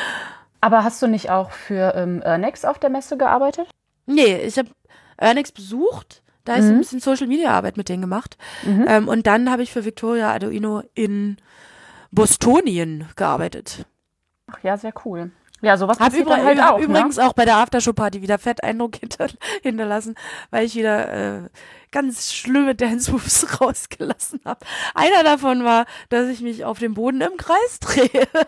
Aber 0.61 0.85
hast 0.85 1.03
du 1.03 1.09
nicht 1.09 1.31
auch 1.31 1.51
für 1.51 1.95
ähm, 1.97 2.23
Ernex 2.23 2.65
auf 2.65 2.79
der 2.79 2.91
Messe 2.91 3.17
gearbeitet? 3.17 3.69
nee, 4.07 4.37
ich 4.39 4.57
habe 4.59 4.69
Ernix 5.17 5.51
besucht. 5.51 6.23
Da 6.45 6.55
ist 6.57 6.67
Mhm. 6.67 6.71
ein 6.73 6.79
bisschen 6.79 7.01
Social 7.01 7.27
Media 7.27 7.51
Arbeit 7.51 7.77
mit 7.77 7.89
denen 7.89 8.03
gemacht. 8.03 8.37
Ähm, 8.65 9.09
und 9.09 9.27
dann 9.27 9.51
habe 9.51 9.63
ich 9.65 9.73
für 9.73 9.85
Victoria 9.85 10.31
Arduino 10.33 10.83
in 10.95 11.37
Bostonien 12.13 13.09
gearbeitet. 13.17 13.85
Ach 14.51 14.59
ja, 14.63 14.77
sehr 14.77 14.93
cool. 15.05 15.31
Ja, 15.63 15.77
sowas 15.77 15.99
Hab, 15.99 16.07
passiert 16.09 16.27
übr 16.27 16.43
halt 16.43 16.59
hab 16.61 16.75
auch, 16.75 16.79
übrigens 16.81 17.19
auch 17.19 17.33
bei 17.35 17.45
der 17.45 17.57
Aftershow-Party 17.57 18.23
wieder 18.23 18.39
fett 18.39 18.63
Eindruck 18.65 18.97
hinter 18.97 19.29
hinterlassen, 19.63 20.15
weil 20.51 20.65
ich 20.65 20.75
wieder 20.75 21.13
äh, 21.45 21.49
ganz 21.93 22.33
schlimme 22.33 22.75
Dance-Moves 22.75 23.61
rausgelassen 23.61 24.41
habe. 24.45 24.65
Einer 24.95 25.23
davon 25.23 25.65
war, 25.65 25.85
dass 26.09 26.29
ich 26.29 26.41
mich 26.41 26.65
auf 26.65 26.79
dem 26.79 26.95
Boden 26.95 27.21
im 27.21 27.37
Kreis 27.37 27.79
drehe. 27.81 28.09
ne? 28.33 28.47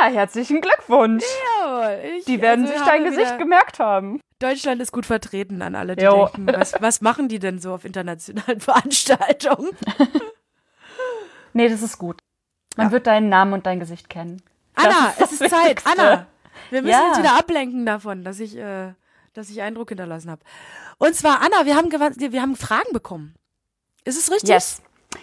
Ah, 0.00 0.08
herzlichen 0.08 0.60
Glückwunsch. 0.60 1.24
Jawohl, 1.62 2.00
ich, 2.18 2.24
Die 2.24 2.40
werden 2.40 2.64
also 2.64 2.76
sich 2.76 2.84
dein 2.84 3.04
Gesicht 3.04 3.38
gemerkt 3.38 3.78
haben. 3.78 4.20
Deutschland 4.40 4.82
ist 4.82 4.90
gut 4.92 5.06
vertreten 5.06 5.62
an 5.62 5.76
alle, 5.76 5.94
die 5.96 6.04
Jo. 6.04 6.26
denken, 6.34 6.48
was, 6.52 6.74
was 6.80 7.00
machen 7.00 7.28
die 7.28 7.38
denn 7.38 7.60
so 7.60 7.72
auf 7.72 7.84
internationalen 7.84 8.60
Veranstaltungen? 8.60 9.70
Nee, 11.52 11.70
das 11.70 11.80
ist 11.80 11.96
gut. 11.96 12.18
Man 12.76 12.88
Ja. 12.88 12.92
wird 12.92 13.06
deinen 13.06 13.30
Namen 13.30 13.54
und 13.54 13.64
dein 13.64 13.80
Gesicht 13.80 14.10
kennen. 14.10 14.42
Anna, 14.76 15.10
ist 15.18 15.32
es 15.32 15.40
ist 15.40 15.50
Zeit. 15.50 15.82
Anna, 15.84 16.26
wir 16.70 16.82
müssen 16.82 16.92
Ja. 16.92 17.08
jetzt 17.08 17.18
wieder 17.18 17.36
ablenken 17.38 17.84
davon, 17.86 18.22
dass 18.24 18.40
ich, 18.40 18.56
äh, 18.56 18.92
dass 19.34 19.50
ich 19.50 19.60
Eindruck 19.62 19.88
hinterlassen 19.88 20.30
habe. 20.30 20.42
Und 20.98 21.14
zwar, 21.14 21.40
Anna, 21.42 21.66
wir 21.66 21.76
haben, 21.76 21.90
wir 21.92 22.42
haben 22.42 22.56
Fragen 22.56 22.92
bekommen. 22.92 23.34
Ist 24.04 24.18
es 24.18 24.30
richtig? 24.30 24.48
Yes. 24.50 24.82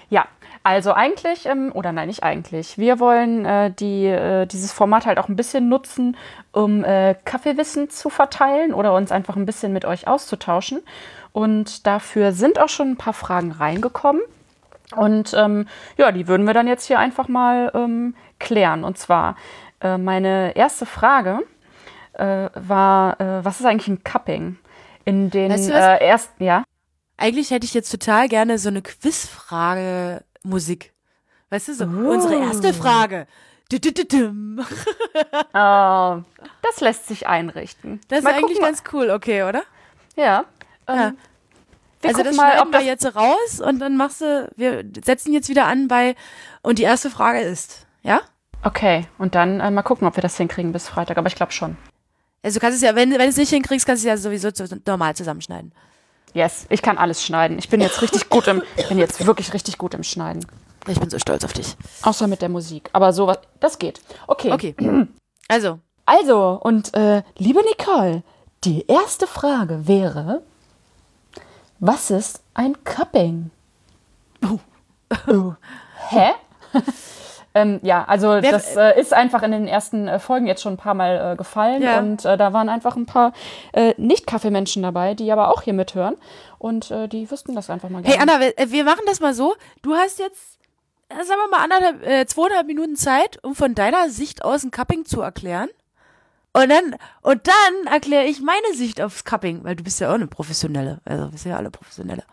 Ja, 0.09 0.25
also 0.63 0.93
eigentlich, 0.93 1.45
ähm, 1.45 1.71
oder 1.73 1.91
nein, 1.91 2.07
nicht 2.07 2.23
eigentlich. 2.23 2.77
Wir 2.77 2.99
wollen 2.99 3.45
äh, 3.45 3.71
die, 3.71 4.05
äh, 4.05 4.45
dieses 4.45 4.71
Format 4.71 5.05
halt 5.05 5.17
auch 5.19 5.27
ein 5.29 5.35
bisschen 5.35 5.69
nutzen, 5.69 6.17
um 6.51 6.83
äh, 6.83 7.15
Kaffeewissen 7.25 7.89
zu 7.89 8.09
verteilen 8.09 8.73
oder 8.73 8.93
uns 8.93 9.11
einfach 9.11 9.35
ein 9.35 9.45
bisschen 9.45 9.73
mit 9.73 9.85
euch 9.85 10.07
auszutauschen. 10.07 10.81
Und 11.31 11.85
dafür 11.87 12.31
sind 12.31 12.59
auch 12.59 12.69
schon 12.69 12.91
ein 12.91 12.97
paar 12.97 13.13
Fragen 13.13 13.51
reingekommen. 13.51 14.21
Und 14.95 15.33
ähm, 15.33 15.67
ja, 15.97 16.11
die 16.11 16.27
würden 16.27 16.45
wir 16.45 16.53
dann 16.53 16.67
jetzt 16.67 16.85
hier 16.85 16.99
einfach 16.99 17.27
mal 17.27 17.71
ähm, 17.73 18.15
klären. 18.43 18.83
Und 18.83 18.97
zwar, 18.97 19.35
äh, 19.81 19.97
meine 19.97 20.55
erste 20.55 20.85
Frage 20.85 21.39
äh, 22.13 22.49
war, 22.53 23.19
äh, 23.19 23.43
was 23.43 23.59
ist 23.59 23.65
eigentlich 23.65 23.87
ein 23.87 24.03
Cupping? 24.03 24.57
In 25.05 25.29
den 25.31 25.51
Weißt 25.51 25.69
du 25.69 25.73
äh, 25.73 26.05
ersten, 26.05 26.43
ja. 26.43 26.63
Eigentlich 27.17 27.51
hätte 27.51 27.65
ich 27.65 27.73
jetzt 27.73 27.89
total 27.89 28.27
gerne 28.27 28.57
so 28.57 28.69
eine 28.69 28.81
Quizfrage-Musik. 28.81 30.93
Weißt 31.49 31.67
du, 31.67 31.73
so 31.73 31.85
unsere 31.85 32.35
erste 32.35 32.73
Frage. 32.73 33.27
Du, 33.69 33.79
du, 33.79 33.91
du, 33.91 34.05
dum. 34.05 34.65
Oh, 35.53 36.21
das 36.61 36.81
lässt 36.81 37.07
sich 37.07 37.27
einrichten. 37.27 38.01
Das 38.07 38.19
ist 38.19 38.25
Mal 38.25 38.33
eigentlich 38.33 38.57
gucken, 38.57 38.65
ganz 38.65 38.83
cool, 38.91 39.09
okay, 39.09 39.43
oder? 39.43 39.63
Ja. 40.15 40.45
Ähm, 40.87 40.95
Ja. 40.95 41.13
Wir 42.01 42.09
also 42.09 42.23
das 42.23 42.35
mal, 42.35 42.59
ob 42.59 42.65
wir 42.67 42.79
das. 42.79 42.85
jetzt 42.85 43.15
raus 43.15 43.61
und 43.65 43.79
dann 43.79 43.95
machst 43.95 44.19
du, 44.21 44.51
wir 44.57 44.83
setzen 45.05 45.31
jetzt 45.31 45.47
wieder 45.47 45.67
an 45.67 45.87
bei, 45.87 46.15
und 46.61 46.79
die 46.79 46.83
erste 46.83 47.09
Frage 47.09 47.39
ist, 47.39 47.85
ja? 48.01 48.19
Okay, 48.63 49.05
und 49.17 49.35
dann 49.35 49.59
äh, 49.59 49.69
mal 49.71 49.83
gucken, 49.83 50.07
ob 50.07 50.15
wir 50.15 50.21
das 50.21 50.37
hinkriegen 50.37 50.71
bis 50.71 50.87
Freitag. 50.87 51.17
Aber 51.17 51.27
ich 51.27 51.35
glaube 51.35 51.51
schon. 51.51 51.77
Also 52.41 52.59
du 52.59 52.61
kannst 52.61 52.77
es 52.77 52.81
ja, 52.81 52.95
wenn, 52.95 53.11
wenn 53.11 53.19
du 53.19 53.27
es 53.27 53.37
nicht 53.37 53.49
hinkriegst, 53.49 53.85
kannst 53.85 54.03
du 54.03 54.07
es 54.07 54.11
ja 54.11 54.17
sowieso 54.17 54.51
zu, 54.51 54.65
normal 54.85 55.15
zusammenschneiden. 55.15 55.73
Yes, 56.33 56.65
ich 56.69 56.81
kann 56.81 56.97
alles 56.97 57.23
schneiden. 57.23 57.59
Ich 57.59 57.69
bin 57.69 57.79
jetzt 57.79 58.01
richtig 58.01 58.29
gut 58.29 58.47
im, 58.47 58.63
bin 58.89 58.97
jetzt 58.97 59.25
wirklich 59.25 59.53
richtig 59.53 59.77
gut 59.77 59.93
im 59.93 60.03
Schneiden. 60.03 60.45
Ich 60.87 60.99
bin 60.99 61.09
so 61.09 61.19
stolz 61.19 61.43
auf 61.45 61.53
dich. 61.53 61.75
Außer 62.01 62.27
mit 62.27 62.41
der 62.41 62.49
Musik. 62.49 62.89
Aber 62.93 63.13
sowas, 63.13 63.39
das 63.59 63.79
geht. 63.79 64.01
Okay. 64.27 64.51
Okay. 64.51 64.75
Also, 65.49 65.79
Also, 66.05 66.57
und 66.63 66.93
äh, 66.93 67.21
liebe 67.37 67.59
Nicole, 67.65 68.23
die 68.63 68.87
erste 68.87 69.27
Frage 69.27 69.87
wäre: 69.87 70.41
Was 71.79 72.09
ist 72.09 72.41
ein 72.53 72.81
Cupping? 72.85 73.51
Oh. 75.27 75.53
Hä? 76.09 76.31
ähm, 77.55 77.79
ja, 77.83 78.03
also 78.05 78.29
Wer- 78.29 78.51
das 78.51 78.75
äh, 78.75 78.99
ist 78.99 79.13
einfach 79.13 79.43
in 79.43 79.51
den 79.51 79.67
ersten 79.67 80.07
äh, 80.07 80.19
Folgen 80.19 80.47
jetzt 80.47 80.61
schon 80.61 80.73
ein 80.73 80.77
paar 80.77 80.93
Mal 80.93 81.33
äh, 81.33 81.35
gefallen 81.35 81.81
Ja. 81.81 81.99
und 81.99 82.25
äh, 82.25 82.37
da 82.37 82.53
waren 82.53 82.69
einfach 82.69 82.95
ein 82.95 83.05
paar 83.05 83.33
äh, 83.73 83.93
Nicht-Kaffeemenschen 83.97 84.81
dabei, 84.83 85.13
die 85.13 85.31
aber 85.31 85.49
auch 85.49 85.61
hier 85.61 85.73
mithören 85.73 86.15
und 86.57 86.89
äh, 86.91 87.07
die 87.07 87.29
wüssten 87.29 87.53
das 87.55 87.69
einfach 87.69 87.89
mal 87.89 88.03
hey 88.03 88.17
gerne. 88.17 88.31
Anna, 88.33 88.39
wir, 88.57 88.71
wir 88.71 88.83
machen 88.83 89.03
das 89.05 89.19
mal 89.19 89.33
so. 89.33 89.55
Du 89.81 89.93
hast 89.93 90.19
jetzt, 90.19 90.57
sagen 91.09 91.27
wir 91.27 91.49
mal, 91.49 91.63
anderthalb, 91.63 92.03
äh, 92.05 92.25
zweieinhalb 92.25 92.65
Minuten 92.67 92.95
Zeit, 92.95 93.43
um 93.43 93.53
von 93.55 93.75
deiner 93.75 94.09
Sicht 94.09 94.43
aus 94.43 94.63
ein 94.63 94.71
Cupping 94.71 95.05
zu 95.05 95.21
erklären. 95.21 95.69
Und 96.55 96.69
dann, 96.69 96.95
und 97.23 97.47
dann 97.47 97.91
erkläre 97.91 98.25
ich 98.25 98.39
meine 98.41 98.75
Sicht 98.75 99.01
aufs 99.01 99.23
Cupping, 99.23 99.63
weil 99.63 99.75
du 99.75 99.83
bist 99.83 99.99
ja 99.99 100.09
auch 100.09 100.13
eine 100.15 100.27
Professionelle. 100.27 101.01
Also, 101.03 101.31
wir 101.31 101.37
sind 101.39 101.49
ja 101.51 101.57
alle 101.57 101.71
Professionelle. 101.71 102.23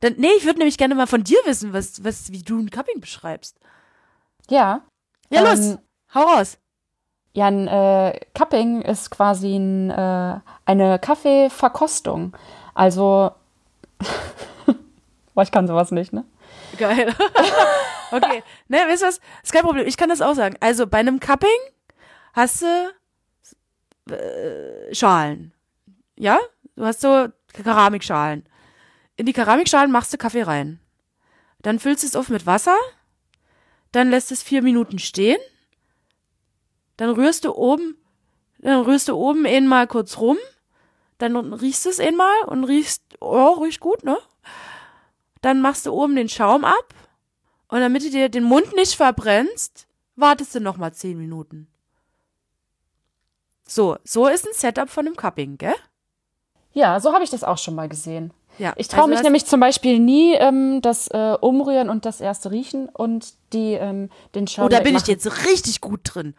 Dann, 0.00 0.14
nee, 0.16 0.30
ich 0.36 0.44
würde 0.44 0.58
nämlich 0.58 0.76
gerne 0.76 0.96
mal 0.96 1.06
von 1.06 1.22
dir 1.22 1.38
wissen, 1.44 1.72
was, 1.72 2.02
was, 2.04 2.32
wie 2.32 2.42
du 2.42 2.58
ein 2.58 2.70
Cupping 2.70 3.00
beschreibst. 3.00 3.56
Ja. 4.50 4.82
Ja, 5.30 5.40
los, 5.42 5.58
Ähm, 5.58 5.78
hau 6.14 6.22
raus. 6.22 6.58
Ja, 7.34 7.46
ein 7.46 7.66
äh, 7.66 8.20
Cupping 8.34 8.82
ist 8.82 9.10
quasi 9.10 9.56
ein, 9.56 9.90
äh, 9.90 10.40
eine 10.66 10.98
Kaffeeverkostung. 10.98 12.36
Also, 12.74 13.32
boah, 15.34 15.42
ich 15.42 15.50
kann 15.50 15.66
sowas 15.66 15.90
nicht, 15.90 16.12
ne? 16.12 16.24
Geil. 16.76 17.14
okay. 18.10 18.42
Ne, 18.68 18.78
weißt 18.88 19.02
du 19.02 19.06
was? 19.06 19.20
Ist 19.42 19.52
kein 19.52 19.62
Problem. 19.62 19.86
Ich 19.86 19.96
kann 19.96 20.08
das 20.08 20.20
auch 20.20 20.34
sagen. 20.34 20.56
Also 20.60 20.86
bei 20.86 20.98
einem 20.98 21.20
Cupping 21.20 21.48
hast 22.34 22.62
du 22.62 24.14
äh, 24.14 24.94
Schalen. 24.94 25.52
Ja? 26.16 26.38
Du 26.76 26.84
hast 26.84 27.00
so 27.00 27.28
Keramikschalen. 27.52 28.46
In 29.16 29.26
die 29.26 29.32
Keramikschalen 29.32 29.90
machst 29.90 30.12
du 30.12 30.18
Kaffee 30.18 30.42
rein. 30.42 30.80
Dann 31.60 31.78
füllst 31.78 32.02
du 32.02 32.06
es 32.06 32.16
auf 32.16 32.28
mit 32.28 32.46
Wasser. 32.46 32.76
Dann 33.92 34.10
lässt 34.10 34.32
es 34.32 34.42
vier 34.42 34.62
Minuten 34.62 34.98
stehen. 34.98 35.38
Dann 36.96 37.10
rührst 37.10 37.44
du 37.44 37.54
oben, 37.54 37.96
dann 38.58 38.82
rührst 38.82 39.08
du 39.08 39.14
oben 39.14 39.46
einmal 39.46 39.86
kurz 39.86 40.18
rum. 40.18 40.38
Dann 41.18 41.36
riechst 41.52 41.84
du 41.84 41.90
es 41.90 42.00
einmal 42.00 42.44
und 42.46 42.64
riechst, 42.64 43.02
oh, 43.20 43.52
riecht 43.62 43.80
gut, 43.80 44.02
ne? 44.02 44.18
Dann 45.40 45.60
machst 45.60 45.86
du 45.86 45.92
oben 45.92 46.16
den 46.16 46.28
Schaum 46.28 46.64
ab 46.64 46.94
und 47.68 47.80
damit 47.80 48.04
du 48.04 48.10
dir 48.10 48.28
den 48.28 48.44
Mund 48.44 48.74
nicht 48.74 48.94
verbrennst, 48.94 49.86
wartest 50.16 50.54
du 50.54 50.60
noch 50.60 50.76
mal 50.76 50.92
zehn 50.92 51.18
Minuten. 51.18 51.68
So, 53.66 53.96
so 54.04 54.26
ist 54.26 54.46
ein 54.46 54.52
Setup 54.52 54.90
von 54.90 55.06
einem 55.06 55.16
Cupping, 55.16 55.58
gell? 55.58 55.74
Ja, 56.72 57.00
so 57.00 57.12
habe 57.12 57.24
ich 57.24 57.30
das 57.30 57.44
auch 57.44 57.58
schon 57.58 57.74
mal 57.74 57.88
gesehen. 57.88 58.32
Ja. 58.62 58.72
Ich 58.76 58.86
traue 58.86 59.02
also 59.02 59.14
mich 59.14 59.22
nämlich 59.24 59.44
zum 59.46 59.58
Beispiel 59.58 59.98
nie 59.98 60.34
ähm, 60.34 60.80
das 60.82 61.08
äh, 61.08 61.36
Umrühren 61.40 61.90
und 61.90 62.04
das 62.06 62.20
erste 62.20 62.52
Riechen 62.52 62.88
und 62.88 63.34
die, 63.52 63.72
ähm, 63.74 64.08
den 64.36 64.46
Schaum 64.46 64.66
Oh, 64.66 64.68
da 64.68 64.78
bin 64.78 64.94
ich 64.96 65.06
wegmachen. 65.08 65.10
jetzt 65.14 65.46
richtig 65.46 65.80
gut 65.80 66.00
drin. 66.04 66.34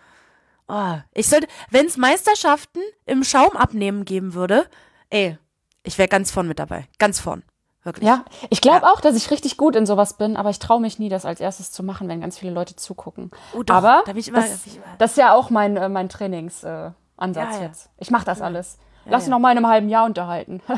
Oh, 0.69 0.95
ich 1.13 1.27
sollte, 1.27 1.47
wenn 1.69 1.85
es 1.85 1.97
Meisterschaften 1.97 2.79
im 3.05 3.25
Schaumabnehmen 3.25 4.05
geben 4.05 4.33
würde, 4.35 4.65
ey, 5.09 5.37
ich 5.83 5.97
wäre 5.97 6.07
ganz 6.07 6.31
vorn 6.31 6.47
mit 6.47 6.59
dabei. 6.59 6.87
Ganz 6.97 7.19
vorn. 7.19 7.43
Wirklich. 7.83 8.07
Ja, 8.07 8.23
ich 8.49 8.61
glaube 8.61 8.87
auch, 8.87 9.01
dass 9.01 9.17
ich 9.17 9.29
richtig 9.29 9.57
gut 9.57 9.75
in 9.75 9.85
sowas 9.85 10.15
bin, 10.15 10.37
aber 10.37 10.49
ich 10.49 10.59
traue 10.59 10.79
mich 10.79 10.99
nie, 10.99 11.09
das 11.09 11.25
als 11.25 11.41
erstes 11.41 11.73
zu 11.73 11.83
machen, 11.83 12.07
wenn 12.07 12.21
ganz 12.21 12.37
viele 12.39 12.53
Leute 12.53 12.77
zugucken. 12.77 13.31
Oh, 13.53 13.63
doch, 13.63 13.75
aber 13.75 14.03
da 14.05 14.13
bin 14.13 14.21
ich 14.21 14.29
immer- 14.29 14.39
das, 14.39 14.49
da 14.51 14.55
bin 14.63 14.71
ich 14.71 14.75
immer- 14.77 14.85
das 14.97 15.11
ist 15.11 15.17
ja 15.17 15.33
auch 15.33 15.49
mein, 15.49 15.75
äh, 15.75 15.89
mein 15.89 16.07
Trainingsansatz 16.07 16.93
äh, 17.19 17.33
Ja, 17.35 17.51
ja. 17.57 17.61
jetzt. 17.63 17.89
Ich 17.97 18.09
mache 18.09 18.23
das 18.23 18.39
alles. 18.41 18.77
Lass 19.05 19.25
ja. 19.25 19.31
noch 19.31 19.39
mal 19.39 19.51
in 19.51 19.57
einem 19.57 19.67
halben 19.67 19.89
Jahr 19.89 20.05
unterhalten. 20.05 20.61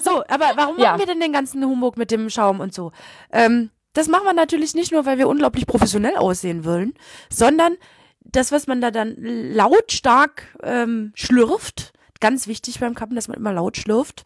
So, 0.00 0.22
aber 0.28 0.52
warum 0.56 0.78
Ja. 0.78 0.90
machen 0.92 1.00
wir 1.00 1.06
denn 1.06 1.20
den 1.20 1.32
ganzen 1.32 1.64
Humbug 1.64 1.96
mit 1.96 2.10
dem 2.10 2.28
Schaum 2.28 2.60
und 2.60 2.74
so? 2.74 2.92
Ähm, 3.32 3.70
das 3.92 4.08
machen 4.08 4.24
wir 4.24 4.32
natürlich 4.32 4.74
nicht 4.74 4.92
nur, 4.92 5.06
weil 5.06 5.18
wir 5.18 5.28
unglaublich 5.28 5.66
professionell 5.66 6.16
aussehen 6.16 6.64
wollen, 6.64 6.94
sondern 7.30 7.76
das, 8.20 8.52
was 8.52 8.66
man 8.66 8.80
da 8.80 8.90
dann 8.90 9.14
lautstark 9.18 10.44
ähm, 10.62 11.12
schlürft, 11.14 11.92
ganz 12.20 12.46
wichtig 12.46 12.80
beim 12.80 12.94
Kappen, 12.94 13.16
dass 13.16 13.28
man 13.28 13.36
immer 13.36 13.52
laut 13.52 13.76
schlürft. 13.76 14.24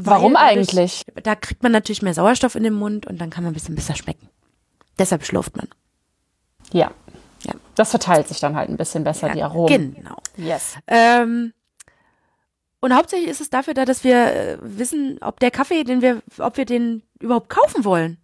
Warum 0.00 0.36
eigentlich? 0.36 1.04
Da 1.22 1.34
kriegt 1.34 1.62
man 1.62 1.72
natürlich 1.72 2.02
mehr 2.02 2.14
Sauerstoff 2.14 2.54
in 2.54 2.62
den 2.62 2.74
Mund 2.74 3.06
und 3.06 3.20
dann 3.20 3.30
kann 3.30 3.44
man 3.44 3.52
ein 3.52 3.54
bisschen 3.54 3.74
besser 3.74 3.94
schmecken. 3.96 4.28
Deshalb 4.98 5.24
schlürft 5.24 5.56
man. 5.56 5.68
Ja. 6.72 6.90
Ja. 7.44 7.54
Das 7.74 7.90
verteilt 7.90 8.28
sich 8.28 8.40
dann 8.40 8.56
halt 8.56 8.68
ein 8.68 8.76
bisschen 8.76 9.04
besser, 9.04 9.28
die 9.30 9.42
Aromen. 9.42 9.94
Genau. 9.94 10.16
Yes. 10.36 10.74
Ähm, 10.86 11.52
und 12.80 12.94
hauptsächlich 12.94 13.28
ist 13.28 13.40
es 13.40 13.50
dafür 13.50 13.74
da, 13.74 13.84
dass 13.84 14.04
wir 14.04 14.16
äh, 14.16 14.58
wissen, 14.60 15.18
ob 15.20 15.40
der 15.40 15.50
Kaffee, 15.50 15.84
den 15.84 16.00
wir, 16.00 16.22
ob 16.38 16.56
wir 16.56 16.64
den 16.64 17.02
überhaupt 17.18 17.48
kaufen 17.48 17.84
wollen. 17.84 18.18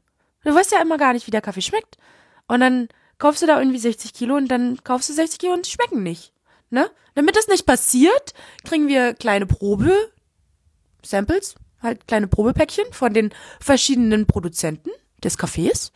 Du 0.44 0.54
weißt 0.54 0.72
ja 0.72 0.80
immer 0.80 0.98
gar 0.98 1.12
nicht, 1.12 1.26
wie 1.26 1.32
der 1.32 1.40
Kaffee 1.40 1.62
schmeckt. 1.62 1.98
Und 2.46 2.60
dann 2.60 2.88
kaufst 3.18 3.42
du 3.42 3.46
da 3.46 3.58
irgendwie 3.58 3.78
60 3.78 4.12
Kilo 4.12 4.36
und 4.36 4.48
dann 4.48 4.78
kaufst 4.84 5.08
du 5.08 5.12
60 5.12 5.38
Kilo 5.38 5.54
und 5.54 5.66
die 5.66 5.70
schmecken 5.70 6.02
nicht. 6.02 6.32
Ne? 6.70 6.90
Damit 7.14 7.36
das 7.36 7.48
nicht 7.48 7.66
passiert, 7.66 8.34
kriegen 8.64 8.86
wir 8.86 9.14
kleine 9.14 9.46
Probe-Samples, 9.46 11.54
halt 11.82 12.06
kleine 12.06 12.28
Probepäckchen 12.28 12.92
von 12.92 13.14
den 13.14 13.32
verschiedenen 13.60 14.26
Produzenten 14.26 14.90
des 15.22 15.38
Kaffees. 15.38 15.92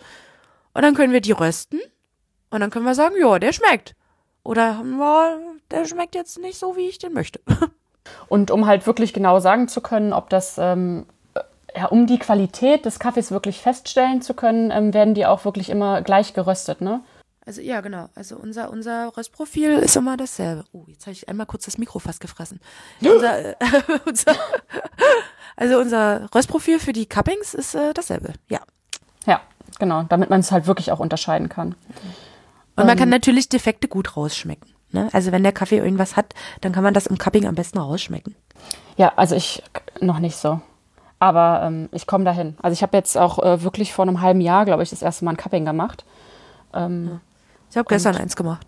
Und 0.74 0.82
dann 0.82 0.94
können 0.94 1.12
wir 1.12 1.20
die 1.20 1.32
rösten. 1.32 1.80
Und 2.50 2.60
dann 2.60 2.70
können 2.70 2.86
wir 2.86 2.94
sagen, 2.94 3.16
ja, 3.20 3.38
der 3.38 3.52
schmeckt. 3.52 3.94
Oder, 4.42 4.82
ja, 4.98 5.38
der 5.70 5.84
schmeckt 5.84 6.14
jetzt 6.14 6.38
nicht 6.38 6.58
so, 6.58 6.76
wie 6.76 6.88
ich 6.88 6.98
den 6.98 7.12
möchte. 7.12 7.40
Und 8.28 8.50
um 8.50 8.66
halt 8.66 8.86
wirklich 8.86 9.12
genau 9.12 9.40
sagen 9.40 9.68
zu 9.68 9.80
können, 9.80 10.12
ob 10.12 10.28
das, 10.30 10.58
ähm, 10.58 11.06
ja, 11.74 11.86
um 11.86 12.06
die 12.06 12.18
Qualität 12.18 12.84
des 12.84 12.98
Kaffees 12.98 13.30
wirklich 13.30 13.60
feststellen 13.60 14.22
zu 14.22 14.34
können, 14.34 14.70
ähm, 14.70 14.94
werden 14.94 15.14
die 15.14 15.26
auch 15.26 15.44
wirklich 15.44 15.70
immer 15.70 16.02
gleich 16.02 16.34
geröstet, 16.34 16.80
ne? 16.80 17.00
Also 17.48 17.62
ja, 17.62 17.80
genau. 17.80 18.10
Also 18.14 18.36
unser, 18.36 18.70
unser 18.70 19.16
Röstprofil 19.16 19.78
ist 19.78 19.96
immer 19.96 20.18
dasselbe. 20.18 20.64
Oh, 20.72 20.84
jetzt 20.86 21.06
habe 21.06 21.12
ich 21.12 21.30
einmal 21.30 21.46
kurz 21.46 21.64
das 21.64 21.78
Mikro 21.78 21.98
fast 21.98 22.20
gefressen. 22.20 22.60
unser, 23.00 23.52
äh, 23.52 23.54
unser, 24.04 24.34
also 25.56 25.78
unser 25.78 26.28
Röstprofil 26.34 26.78
für 26.78 26.92
die 26.92 27.06
Cuppings 27.06 27.54
ist 27.54 27.74
äh, 27.74 27.94
dasselbe, 27.94 28.34
ja. 28.48 28.60
Ja, 29.24 29.40
genau, 29.78 30.02
damit 30.02 30.28
man 30.28 30.40
es 30.40 30.52
halt 30.52 30.66
wirklich 30.66 30.92
auch 30.92 31.00
unterscheiden 31.00 31.48
kann. 31.48 31.74
Und 32.76 32.86
man 32.86 32.96
kann 32.98 33.08
natürlich 33.08 33.48
Defekte 33.48 33.88
gut 33.88 34.16
rausschmecken. 34.16 34.70
Ne? 34.90 35.08
Also 35.12 35.32
wenn 35.32 35.42
der 35.42 35.52
Kaffee 35.52 35.78
irgendwas 35.78 36.16
hat, 36.16 36.34
dann 36.62 36.72
kann 36.72 36.82
man 36.82 36.94
das 36.94 37.06
im 37.06 37.18
Cupping 37.18 37.46
am 37.46 37.54
besten 37.54 37.78
rausschmecken. 37.78 38.34
Ja, 38.96 39.12
also 39.16 39.34
ich 39.34 39.62
noch 40.00 40.18
nicht 40.18 40.36
so. 40.36 40.60
Aber 41.18 41.62
ähm, 41.64 41.88
ich 41.92 42.06
komme 42.06 42.24
dahin. 42.24 42.56
Also 42.62 42.72
ich 42.74 42.82
habe 42.82 42.96
jetzt 42.96 43.16
auch 43.18 43.38
äh, 43.40 43.62
wirklich 43.62 43.92
vor 43.92 44.04
einem 44.06 44.20
halben 44.20 44.40
Jahr, 44.40 44.64
glaube 44.64 44.82
ich, 44.82 44.90
das 44.90 45.02
erste 45.02 45.24
Mal 45.24 45.32
ein 45.32 45.36
Cupping 45.36 45.64
gemacht. 45.64 46.04
Ähm, 46.72 47.20
Ich 47.70 47.76
habe 47.76 47.88
gestern 47.88 48.16
eins 48.16 48.36
gemacht. 48.36 48.66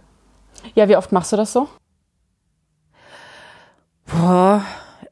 ja, 0.75 0.89
wie 0.89 0.97
oft 0.97 1.13
machst 1.13 1.33
du 1.33 1.37
das 1.37 1.53
so? 1.53 1.69
Boah, 4.07 4.65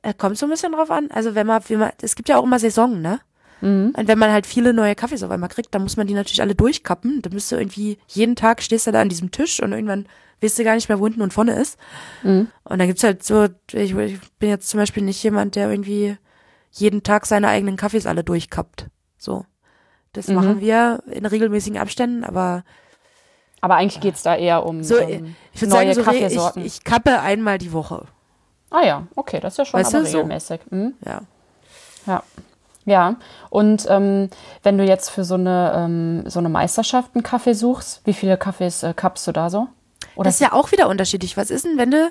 äh, 0.02 0.12
kommt 0.14 0.36
so 0.38 0.46
ein 0.46 0.50
bisschen 0.50 0.72
drauf 0.72 0.90
an. 0.90 1.10
Also 1.12 1.34
wenn 1.34 1.46
man, 1.46 1.62
wie 1.68 1.76
man, 1.76 1.90
es 2.02 2.16
gibt 2.16 2.28
ja 2.28 2.38
auch 2.38 2.44
immer 2.44 2.58
Saison, 2.58 3.00
ne? 3.00 3.20
Und 3.60 3.94
wenn 4.08 4.18
man 4.18 4.30
halt 4.30 4.46
viele 4.46 4.72
neue 4.72 4.94
Kaffees 4.94 5.22
auf 5.22 5.30
einmal 5.30 5.48
kriegt, 5.48 5.74
dann 5.74 5.82
muss 5.82 5.96
man 5.96 6.06
die 6.06 6.14
natürlich 6.14 6.40
alle 6.40 6.54
durchkappen. 6.54 7.22
Dann 7.22 7.32
bist 7.32 7.50
du 7.50 7.56
irgendwie, 7.56 7.98
jeden 8.06 8.36
Tag 8.36 8.62
stehst 8.62 8.86
du 8.86 8.92
da 8.92 9.00
an 9.00 9.08
diesem 9.08 9.30
Tisch 9.30 9.60
und 9.62 9.72
irgendwann 9.72 10.06
weißt 10.40 10.58
du 10.58 10.64
gar 10.64 10.74
nicht 10.76 10.88
mehr, 10.88 11.00
wo 11.00 11.04
hinten 11.06 11.22
und 11.22 11.32
vorne 11.32 11.52
ist. 11.60 11.76
Und 12.22 12.48
dann 12.64 12.86
gibt's 12.86 13.02
halt 13.02 13.24
so, 13.24 13.48
ich, 13.72 13.94
ich 13.96 14.20
bin 14.38 14.48
jetzt 14.48 14.68
zum 14.68 14.78
Beispiel 14.78 15.02
nicht 15.02 15.22
jemand, 15.24 15.56
der 15.56 15.70
irgendwie 15.70 16.16
jeden 16.70 17.02
Tag 17.02 17.26
seine 17.26 17.48
eigenen 17.48 17.76
Kaffees 17.76 18.06
alle 18.06 18.22
durchkappt. 18.22 18.86
So. 19.16 19.44
Das 20.12 20.28
machen 20.28 20.60
wir 20.60 21.02
in 21.10 21.26
regelmäßigen 21.26 21.78
Abständen, 21.78 22.24
aber 22.24 22.64
Aber 23.60 23.76
eigentlich 23.76 24.00
geht's 24.00 24.22
da 24.22 24.36
eher 24.36 24.64
um 24.64 24.82
so, 24.82 24.96
ähm, 24.98 25.34
ich 25.52 25.62
neue 25.62 25.70
sagen, 25.70 25.94
so 25.94 26.02
Kaffeesorten. 26.02 26.64
ich, 26.64 26.78
ich 26.78 26.84
kappe 26.84 27.20
einmal 27.20 27.58
die 27.58 27.72
Woche. 27.72 28.06
ah 28.70 28.84
ja, 28.84 29.06
okay, 29.16 29.40
das 29.40 29.54
ist 29.54 29.58
ja 29.58 29.64
schon 29.64 29.80
Weißt 29.80 29.94
aber 29.94 30.04
so. 30.06 30.18
regelmäßig. 30.18 30.60
Mhm. 30.70 30.94
Ja. 31.04 31.22
Ja. 32.06 32.22
Ja, 32.88 33.16
und 33.50 33.86
ähm, 33.90 34.30
wenn 34.62 34.78
du 34.78 34.84
jetzt 34.84 35.10
für 35.10 35.22
so 35.22 35.34
eine, 35.34 35.72
ähm, 35.76 36.22
so 36.26 36.38
eine 36.38 36.48
Meisterschaft 36.48 37.10
einen 37.14 37.22
Kaffee 37.22 37.52
suchst, 37.52 38.00
wie 38.06 38.14
viele 38.14 38.38
Kaffees 38.38 38.82
äh, 38.82 38.94
kappst 38.94 39.26
du 39.26 39.32
da 39.32 39.50
so? 39.50 39.68
Oder 40.14 40.24
Das 40.24 40.36
ist 40.36 40.40
ja 40.40 40.54
auch 40.54 40.72
wieder 40.72 40.88
unterschiedlich. 40.88 41.36
Was 41.36 41.50
ist 41.50 41.66
denn, 41.66 41.76
wenn 41.76 41.90
du 41.90 42.10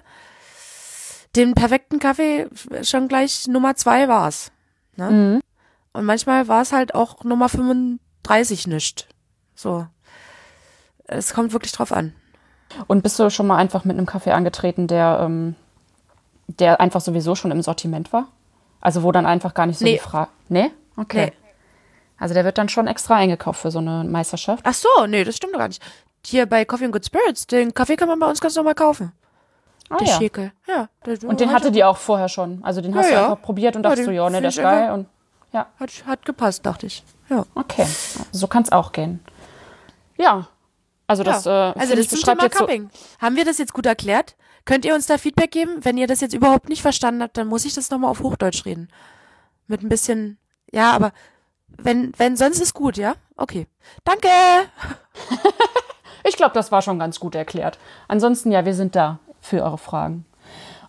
den 1.35 1.55
perfekten 1.55 1.97
Kaffee 1.97 2.47
schon 2.83 3.07
gleich 3.07 3.47
Nummer 3.47 3.75
zwei 3.75 4.07
warst? 4.07 4.51
Ne? 4.97 5.09
Mhm. 5.09 5.41
Und 5.93 6.05
manchmal 6.05 6.47
war 6.47 6.61
es 6.61 6.71
halt 6.71 6.93
auch 6.93 7.23
Nummer 7.23 7.49
35 7.49 8.67
nicht. 8.67 9.07
So. 9.55 9.87
Es 11.05 11.33
kommt 11.33 11.53
wirklich 11.53 11.71
drauf 11.71 11.91
an. 11.91 12.13
Und 12.85 13.01
bist 13.01 13.17
du 13.17 13.31
schon 13.31 13.47
mal 13.47 13.57
einfach 13.57 13.83
mit 13.83 13.97
einem 13.97 14.05
Kaffee 14.05 14.31
angetreten, 14.31 14.85
der, 14.85 15.21
ähm, 15.21 15.55
der 16.47 16.79
einfach 16.79 17.01
sowieso 17.01 17.33
schon 17.33 17.49
im 17.49 17.63
Sortiment 17.63 18.13
war? 18.13 18.27
Also 18.87 19.03
wo 19.03 19.11
dann 19.11 19.25
einfach 19.25 19.53
gar 19.53 19.65
nicht 19.65 19.77
so 19.79 19.83
Nee. 19.83 19.93
die 19.95 19.99
Frage. 19.99 20.29
Nee? 20.47 20.71
Okay. 20.95 21.25
Nee. 21.25 21.33
Also 22.17 22.33
der 22.33 22.45
wird 22.45 22.57
dann 22.57 22.69
schon 22.69 22.87
extra 22.87 23.15
eingekauft 23.15 23.59
für 23.59 23.69
so 23.69 23.79
eine 23.79 24.05
Meisterschaft. 24.05 24.63
Ach 24.65 24.73
so, 24.73 24.87
nee, 25.07 25.25
das 25.25 25.35
stimmt 25.35 25.53
doch 25.53 25.59
gar 25.59 25.67
nicht. 25.67 25.83
Hier 26.25 26.45
bei 26.45 26.63
Coffee 26.63 26.85
and 26.85 26.93
Good 26.93 27.05
Spirits, 27.05 27.47
den 27.47 27.73
Kaffee 27.73 27.97
kann 27.97 28.07
man 28.07 28.17
bei 28.17 28.27
uns 28.29 28.39
ganz 28.39 28.55
normal 28.55 28.75
kaufen. 28.75 29.11
Ah, 29.89 29.97
Der 29.97 30.07
ja. 30.07 30.13
Schäkel. 30.17 30.51
Ja. 30.69 30.87
Der, 31.05 31.29
Und 31.29 31.41
den 31.41 31.51
hatte 31.51 31.69
die 31.69 31.83
auch 31.83 31.97
vorher 31.97 32.29
schon. 32.29 32.59
Also 32.63 32.79
den 32.79 32.95
hast 32.95 33.07
Ja, 33.07 33.09
du 33.09 33.15
ja. 33.15 33.23
einfach 33.31 33.41
probiert 33.41 33.75
und 33.75 33.83
Ja, 33.83 33.89
dachtest 33.89 34.07
den 34.07 34.15
so, 34.15 34.23
ja, 34.23 34.29
ne, 34.29 34.39
der 34.39 34.49
ist 34.51 34.57
geil. 34.57 34.91
Und 34.93 35.07
ja, 35.51 35.65
Hat, 35.81 35.89
hat 36.05 36.25
gepasst, 36.25 36.65
dachte 36.65 36.85
ich. 36.85 37.03
Ja. 37.29 37.45
okay. 37.55 37.85
So 38.31 38.47
kann 38.47 38.63
es 38.63 38.71
auch 38.71 38.93
gehen. 38.93 39.19
Ja. 40.17 40.47
Also 41.07 41.23
das, 41.23 41.43
ja. 41.43 41.71
äh, 41.71 41.79
also 41.79 41.93
das 41.93 42.07
zum 42.07 42.19
Thema 42.21 42.43
jetzt 42.43 42.57
so, 42.57 42.65
Cupping. 42.65 42.89
Haben 43.19 43.35
wir 43.35 43.43
das 43.43 43.57
jetzt 43.57 43.73
gut 43.73 43.85
erklärt? 43.85 44.35
Könnt 44.67 44.83
ihr 44.83 44.93
uns 44.93 45.07
da 45.07 45.17
Feedback 45.17 45.51
geben? 45.51 45.85
Wenn 45.85 45.97
ihr 45.97 46.07
das 46.07 46.19
jetzt 46.19 46.33
überhaupt 46.33 46.67
nicht 46.67 46.81
verstanden 46.81 47.23
habt, 47.23 47.37
dann 47.37 47.47
muss 47.47 47.63
ich 47.63 47.73
das 47.73 47.89
nochmal 47.89 48.11
auf 48.11 48.19
Hochdeutsch 48.19 48.65
reden. 48.65 48.89
Mit 49.67 49.81
ein 49.81 49.87
bisschen, 49.87 50.37
ja, 50.73 50.91
aber 50.91 51.13
wenn, 51.69 52.11
wenn 52.17 52.35
sonst 52.35 52.59
ist 52.59 52.73
gut, 52.73 52.97
ja? 52.97 53.15
Okay. 53.37 53.65
Danke! 54.03 54.27
Ich 56.27 56.35
glaube, 56.35 56.53
das 56.53 56.73
war 56.73 56.81
schon 56.81 56.99
ganz 56.99 57.21
gut 57.21 57.35
erklärt. 57.35 57.79
Ansonsten, 58.09 58.51
ja, 58.51 58.65
wir 58.65 58.73
sind 58.73 58.97
da 58.97 59.19
für 59.39 59.63
eure 59.63 59.77
Fragen. 59.77 60.25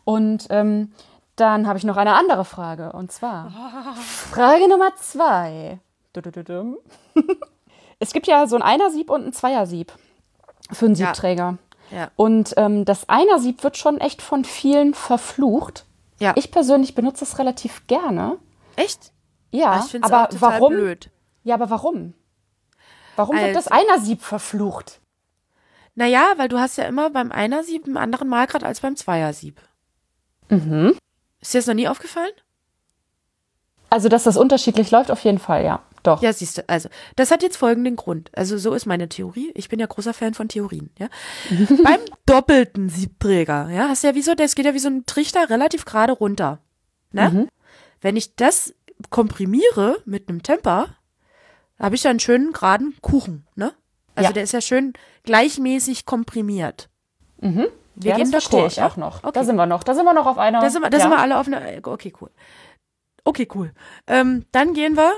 Und 0.02 0.48
ähm, 0.50 0.92
dann 1.36 1.68
habe 1.68 1.78
ich 1.78 1.84
noch 1.84 1.96
eine 1.96 2.14
andere 2.14 2.44
Frage. 2.44 2.90
Und 2.90 3.12
zwar 3.12 3.52
Frage 4.30 4.68
Nummer 4.68 4.96
zwei. 4.96 5.78
Es 8.00 8.12
gibt 8.12 8.26
ja 8.26 8.48
so 8.48 8.56
ein 8.56 8.62
Einer-Sieb 8.62 9.10
und 9.10 9.26
ein 9.26 9.32
Zweier-Sieb 9.32 9.92
für 10.72 10.86
einen. 10.86 10.96
Siebträger. 10.96 11.44
Ja. 11.44 11.67
Und 12.16 12.54
ähm, 12.56 12.84
das 12.84 13.08
Einer-Sieb 13.08 13.62
wird 13.64 13.76
schon 13.76 13.98
echt 13.98 14.22
von 14.22 14.44
vielen 14.44 14.94
verflucht. 14.94 15.84
Ja. 16.20 16.32
Ich 16.36 16.50
persönlich 16.50 16.94
benutze 16.94 17.24
es 17.24 17.38
relativ 17.38 17.86
gerne. 17.86 18.38
Echt? 18.76 19.12
Ja, 19.50 19.80
ich 19.84 19.90
find's 19.90 20.10
aber 20.10 20.28
warum? 20.40 20.72
blöd. 20.74 21.10
Ja, 21.44 21.54
aber 21.54 21.70
warum? 21.70 22.14
Warum 23.16 23.36
wird 23.36 23.56
das 23.56 23.68
Also- 23.68 23.84
Einer-Sieb 23.84 24.22
verflucht? 24.22 25.00
Naja, 25.94 26.24
weil 26.36 26.48
du 26.48 26.58
hast 26.60 26.76
ja 26.76 26.84
immer 26.84 27.10
beim 27.10 27.32
Einer-Sieb 27.32 27.86
einen 27.86 27.96
anderen 27.96 28.28
Malgrad 28.28 28.62
als 28.62 28.80
beim 28.80 28.94
Zweier-Sieb. 28.94 29.60
Mhm. 30.48 30.94
Ist 31.40 31.54
dir 31.54 31.58
das 31.58 31.66
noch 31.66 31.74
nie 31.74 31.88
aufgefallen? 31.88 32.32
Also, 33.90 34.08
dass 34.08 34.24
das 34.24 34.36
unterschiedlich 34.36 34.90
läuft, 34.90 35.10
auf 35.10 35.24
jeden 35.24 35.38
Fall, 35.38 35.64
ja. 35.64 35.80
Doch. 36.02 36.22
Ja, 36.22 36.32
siehst 36.32 36.58
du, 36.58 36.68
also, 36.68 36.88
das 37.16 37.30
hat 37.30 37.42
jetzt 37.42 37.56
folgenden 37.56 37.96
Grund. 37.96 38.30
Also, 38.34 38.58
so 38.58 38.72
ist 38.74 38.86
meine 38.86 39.08
Theorie. 39.08 39.50
Ich 39.54 39.68
bin 39.68 39.78
ja 39.80 39.86
großer 39.86 40.14
Fan 40.14 40.34
von 40.34 40.48
Theorien, 40.48 40.90
ja. 40.98 41.08
Beim 41.82 42.00
doppelten 42.26 42.88
Siebträger, 42.88 43.70
ja, 43.70 43.88
hast 43.88 44.02
du 44.02 44.08
ja 44.08 44.14
wie 44.14 44.22
so, 44.22 44.34
das 44.34 44.54
geht 44.54 44.66
ja 44.66 44.74
wie 44.74 44.78
so 44.78 44.88
ein 44.88 45.06
Trichter 45.06 45.50
relativ 45.50 45.84
gerade 45.84 46.12
runter. 46.12 46.60
Ne? 47.12 47.48
Wenn 48.00 48.16
ich 48.16 48.36
das 48.36 48.74
komprimiere 49.10 49.96
mit 50.04 50.28
einem 50.28 50.42
Temper, 50.42 50.88
habe 51.78 51.94
ich 51.94 52.04
ja 52.04 52.10
einen 52.10 52.20
schönen 52.20 52.52
geraden 52.52 52.96
Kuchen, 53.00 53.46
ne? 53.54 53.72
Also, 54.14 54.28
Ja. 54.28 54.32
der 54.32 54.42
ist 54.42 54.52
ja 54.52 54.60
schön 54.60 54.92
gleichmäßig 55.24 56.04
komprimiert. 56.06 56.88
Wir 58.00 58.10
ja, 58.10 58.16
gehen 58.16 58.30
das 58.30 58.44
verstehe 58.44 58.60
d'accord, 58.60 58.72
ich 58.72 58.82
auch 58.82 58.96
noch. 58.96 59.24
Okay. 59.24 59.32
Da 59.32 59.44
sind 59.44 59.56
wir 59.56 59.66
noch. 59.66 59.82
Da 59.82 59.94
sind 59.94 60.04
wir 60.04 60.14
noch 60.14 60.26
auf 60.26 60.38
einer. 60.38 60.60
Da 60.60 60.70
sind 60.70 60.82
wir, 60.82 60.90
da 60.90 60.98
ja. 60.98 61.02
sind 61.02 61.10
wir 61.10 61.18
alle 61.18 61.38
auf 61.38 61.46
einer. 61.46 61.62
Okay, 61.82 62.12
cool. 62.20 62.30
Okay, 63.24 63.48
cool. 63.54 63.72
Ähm, 64.06 64.44
dann 64.52 64.72
gehen 64.72 64.96
wir 64.96 65.12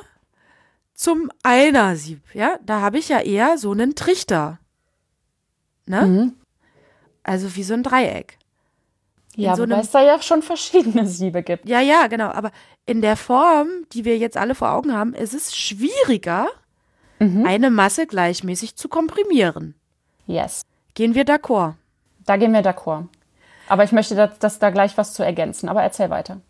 zum 1.00 1.30
Einer-Sieb. 1.42 2.20
Ja, 2.34 2.58
da 2.62 2.82
habe 2.82 2.98
ich 2.98 3.08
ja 3.08 3.20
eher 3.20 3.56
so 3.56 3.72
einen 3.72 3.94
Trichter. 3.94 4.58
Ne? 5.86 6.06
Mhm. 6.06 6.32
Also 7.22 7.56
wie 7.56 7.62
so 7.62 7.72
ein 7.72 7.82
Dreieck. 7.82 8.36
Ja, 9.34 9.56
so 9.56 9.62
einem- 9.62 9.78
es 9.80 9.90
da 9.90 10.02
ja 10.02 10.20
schon 10.20 10.42
verschiedene 10.42 11.06
Siebe 11.06 11.42
gibt. 11.42 11.66
Ja, 11.66 11.80
ja, 11.80 12.06
genau. 12.08 12.28
Aber 12.28 12.50
in 12.84 13.00
der 13.00 13.16
Form, 13.16 13.68
die 13.92 14.04
wir 14.04 14.18
jetzt 14.18 14.36
alle 14.36 14.54
vor 14.54 14.72
Augen 14.72 14.92
haben, 14.92 15.14
ist 15.14 15.32
es 15.32 15.56
schwieriger, 15.56 16.48
Mhm. 17.18 17.46
eine 17.46 17.70
Masse 17.70 18.06
gleichmäßig 18.06 18.76
zu 18.76 18.88
komprimieren. 18.88 19.74
Yes. 20.26 20.62
Gehen 20.94 21.14
wir 21.14 21.24
d'accord. 21.24 21.74
Da 22.26 22.36
gehen 22.36 22.52
wir 22.52 22.62
d'accord. 22.62 23.06
Aber 23.68 23.84
ich 23.84 23.92
möchte 23.92 24.14
das, 24.16 24.38
das 24.38 24.58
da 24.58 24.68
gleich 24.70 24.98
was 24.98 25.14
zu 25.14 25.22
ergänzen. 25.22 25.68
Aber 25.70 25.82
erzähl 25.82 26.10
weiter. 26.10 26.40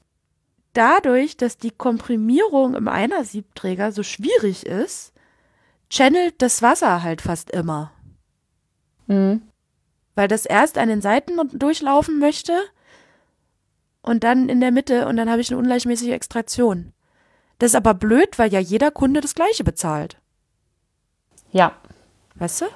Dadurch, 0.72 1.36
dass 1.36 1.58
die 1.58 1.70
Komprimierung 1.70 2.74
im 2.74 2.88
Einer-Siebträger 2.88 3.92
so 3.92 4.02
schwierig 4.02 4.66
ist, 4.66 5.12
channelt 5.88 6.34
das 6.38 6.62
Wasser 6.62 7.02
halt 7.02 7.20
fast 7.20 7.50
immer. 7.50 7.92
Mhm. 9.06 9.42
Weil 10.14 10.28
das 10.28 10.46
erst 10.46 10.78
an 10.78 10.88
den 10.88 11.00
Seiten 11.00 11.32
durchlaufen 11.58 12.18
möchte 12.18 12.52
und 14.02 14.24
dann 14.24 14.48
in 14.48 14.60
der 14.60 14.70
Mitte 14.70 15.06
und 15.06 15.16
dann 15.16 15.30
habe 15.30 15.40
ich 15.40 15.50
eine 15.50 15.58
ungleichmäßige 15.58 16.10
Extraktion. 16.10 16.92
Das 17.58 17.72
ist 17.72 17.76
aber 17.76 17.94
blöd, 17.94 18.38
weil 18.38 18.52
ja 18.52 18.60
jeder 18.60 18.90
Kunde 18.90 19.20
das 19.20 19.34
Gleiche 19.34 19.64
bezahlt. 19.64 20.16
Ja. 21.52 21.72
Weißt 22.36 22.62
du? 22.62 22.66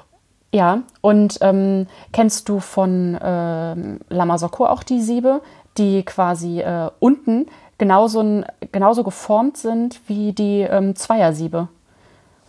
Ja. 0.52 0.82
Und 1.00 1.38
ähm, 1.40 1.86
kennst 2.12 2.48
du 2.48 2.60
von 2.60 3.18
ähm, 3.20 4.00
Lamasocco 4.08 4.66
auch 4.66 4.82
die 4.82 5.00
Siebe, 5.00 5.40
die 5.78 6.04
quasi 6.04 6.60
äh, 6.60 6.90
unten 7.00 7.46
genauso, 7.78 8.44
genauso 8.72 9.04
geformt 9.04 9.56
sind 9.56 10.00
wie 10.06 10.32
die 10.32 10.60
ähm, 10.62 10.96
Zweiersiebe? 10.96 11.68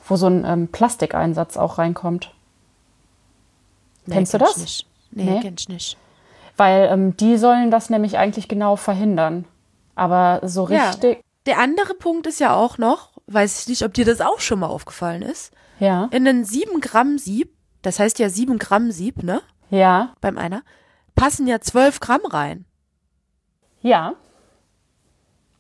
Wo 0.08 0.16
so 0.16 0.28
ein 0.28 0.46
ähm, 0.46 0.68
Plastikeinsatz 0.68 1.58
auch 1.58 1.78
reinkommt. 1.78 2.32
Kennst 4.10 4.34
du 4.34 4.38
das? 4.38 4.56
Ich 4.58 4.62
nicht. 4.62 4.88
Nee, 5.12 5.24
Nee? 5.26 5.40
kenn 5.42 5.56
ich 5.58 5.70
nicht. 5.70 5.98
Weil 6.58 6.88
ähm, 6.92 7.18
die 7.18 7.38
sollen 7.38 7.72
das 7.72 7.90
nämlich 7.90 8.18
eigentlich 8.18 8.48
genau 8.48 8.76
verhindern. 8.76 9.46
Aber 9.96 10.42
so 10.48 10.68
Ja. 10.70 10.90
richtig. 10.90 11.22
Der 11.46 11.60
andere 11.60 11.94
Punkt 11.94 12.28
ist 12.28 12.40
ja 12.40 12.54
auch 12.56 12.78
noch, 12.78 13.10
weiß 13.28 13.62
ich 13.62 13.68
nicht, 13.68 13.84
ob 13.84 13.94
dir 13.94 14.06
das 14.06 14.22
auch 14.22 14.40
schon 14.40 14.60
mal 14.60 14.68
aufgefallen 14.68 15.22
ist, 15.22 15.52
Ja. 15.80 16.06
in 16.12 16.28
einen 16.28 16.44
7 16.46 16.82
Gramm 16.82 17.18
Sieb, 17.18 17.52
das 17.82 18.00
heißt 18.00 18.18
ja 18.20 18.30
7 18.30 18.58
Gramm 18.60 18.92
Sieb, 18.92 19.22
ne? 19.24 19.42
Ja. 19.70 20.14
Beim 20.22 20.38
einer, 20.38 20.62
passen 21.16 21.48
ja 21.48 21.60
12 21.62 22.00
Gramm 22.00 22.26
rein. 22.26 22.66
Ja. 23.82 24.14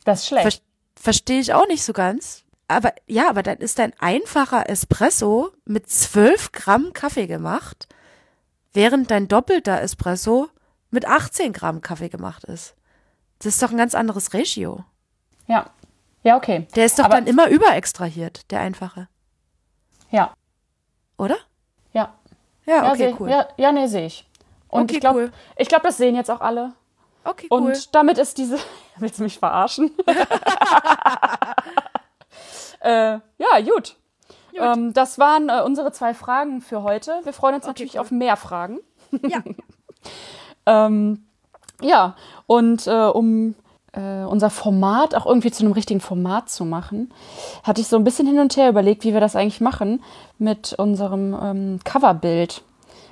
Das 0.05 0.21
ist 0.21 0.27
schlecht. 0.27 0.43
Ver 0.53 0.61
Verstehe 1.03 1.41
ich 1.41 1.53
auch 1.53 1.67
nicht 1.67 1.83
so 1.83 1.91
ganz. 1.93 2.43
Aber 2.67 2.93
ja, 3.05 3.29
aber 3.29 3.43
dann 3.43 3.57
ist 3.57 3.79
ein 3.79 3.93
einfacher 3.99 4.69
Espresso 4.69 5.51
mit 5.65 5.87
12 5.89 6.51
Gramm 6.53 6.93
Kaffee 6.93 7.27
gemacht, 7.27 7.87
während 8.73 9.11
dein 9.11 9.27
doppelter 9.27 9.81
Espresso 9.81 10.47
mit 10.89 11.05
18 11.05 11.53
Gramm 11.53 11.81
Kaffee 11.81 12.09
gemacht 12.09 12.45
ist. 12.45 12.75
Das 13.39 13.47
ist 13.47 13.61
doch 13.61 13.69
ein 13.71 13.77
ganz 13.77 13.93
anderes 13.93 14.33
Ratio. 14.33 14.83
ja. 15.47 15.69
Ja, 16.23 16.37
okay. 16.37 16.65
Der 16.75 16.85
ist 16.87 16.97
doch 16.97 17.03
Aber- 17.05 17.17
dann 17.17 17.27
immer 17.27 17.49
überextrahiert, 17.49 18.49
der 18.49 18.61
einfache. 18.61 19.07
Ja. 20.09 20.33
Oder? 21.19 21.37
Ja. 21.93 22.15
Ja, 22.65 22.83
Ja, 22.85 22.91
okay, 22.93 23.11
seh, 23.11 23.15
cool. 23.19 23.29
ja, 23.29 23.47
ja, 23.57 23.71
nee, 23.71 23.85
sehe 23.85 24.07
ich. 24.07 24.27
Und 24.67 24.85
Okay, 24.85 24.95
ich 24.95 24.99
glaube, 25.01 25.19
cool. 25.25 25.31
ich 25.55 25.67
glaub, 25.67 25.83
das 25.83 25.97
sehen 25.97 26.15
jetzt 26.15 26.31
auch 26.31 26.41
alle. 26.41 26.73
Okay, 27.25 27.47
Und 27.49 27.65
cool. 27.65 27.75
damit 27.91 28.17
ist 28.17 28.37
diese. 28.37 28.57
Willst 28.97 29.19
du 29.19 29.23
mich 29.23 29.39
verarschen? 29.39 29.91
äh, 32.79 33.19
ja, 33.37 33.61
gut. 33.65 33.97
Ähm, 34.57 34.93
das 34.93 35.19
waren 35.19 35.49
äh, 35.49 35.61
unsere 35.65 35.91
zwei 35.91 36.13
Fragen 36.13 36.61
für 36.61 36.83
heute. 36.83 37.19
Wir 37.23 37.33
freuen 37.33 37.55
uns 37.55 37.65
natürlich 37.65 37.95
cool. 37.95 38.01
auf 38.01 38.11
mehr 38.11 38.37
Fragen. 38.37 38.79
Ja. 39.27 39.39
Ähm, 40.67 41.25
ja, 41.81 42.15
und 42.47 42.87
äh, 42.87 43.05
um 43.05 43.53
äh, 43.91 44.23
unser 44.23 44.49
Format 44.49 45.15
auch 45.15 45.25
irgendwie 45.25 45.51
zu 45.51 45.63
einem 45.63 45.73
richtigen 45.73 46.01
Format 46.01 46.49
zu 46.49 46.65
machen, 46.65 47.13
hatte 47.63 47.81
ich 47.81 47.87
so 47.87 47.97
ein 47.97 48.03
bisschen 48.03 48.27
hin 48.27 48.39
und 48.39 48.57
her 48.57 48.69
überlegt, 48.69 49.03
wie 49.03 49.13
wir 49.13 49.19
das 49.19 49.35
eigentlich 49.35 49.61
machen 49.61 50.03
mit 50.37 50.73
unserem 50.73 51.37
ähm, 51.39 51.79
Coverbild. 51.83 52.63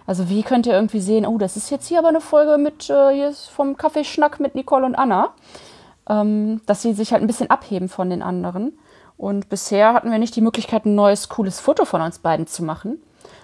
Also 0.06 0.30
wie 0.30 0.44
könnt 0.44 0.66
ihr 0.66 0.74
irgendwie 0.74 1.00
sehen, 1.00 1.26
oh, 1.26 1.38
das 1.38 1.56
ist 1.58 1.70
jetzt 1.70 1.88
hier 1.88 2.00
aber 2.00 2.10
eine 2.10 2.22
Folge 2.22 2.58
mit, 2.58 2.90
äh, 2.90 3.32
vom 3.54 3.78
Kaffeeschnack 3.78 4.40
mit 4.40 4.56
Nicole 4.56 4.86
und 4.86 4.96
Anna, 4.96 5.34
ähm, 6.10 6.62
dass 6.66 6.82
sie 6.82 6.94
sich 6.94 7.12
halt 7.14 7.22
ein 7.22 7.28
bisschen 7.28 7.50
abheben 7.50 7.90
von 7.90 8.10
den 8.10 8.22
anderen. 8.22 8.78
Und 9.18 9.48
bisher 9.50 9.94
hatten 9.94 10.12
wir 10.12 10.18
nicht 10.18 10.36
die 10.36 10.42
Möglichkeit, 10.42 10.86
ein 10.86 10.96
neues, 10.96 11.30
cooles 11.30 11.60
Foto 11.60 11.86
von 11.86 12.02
uns 12.02 12.20
beiden 12.20 12.48
zu 12.48 12.64
machen. 12.64 13.02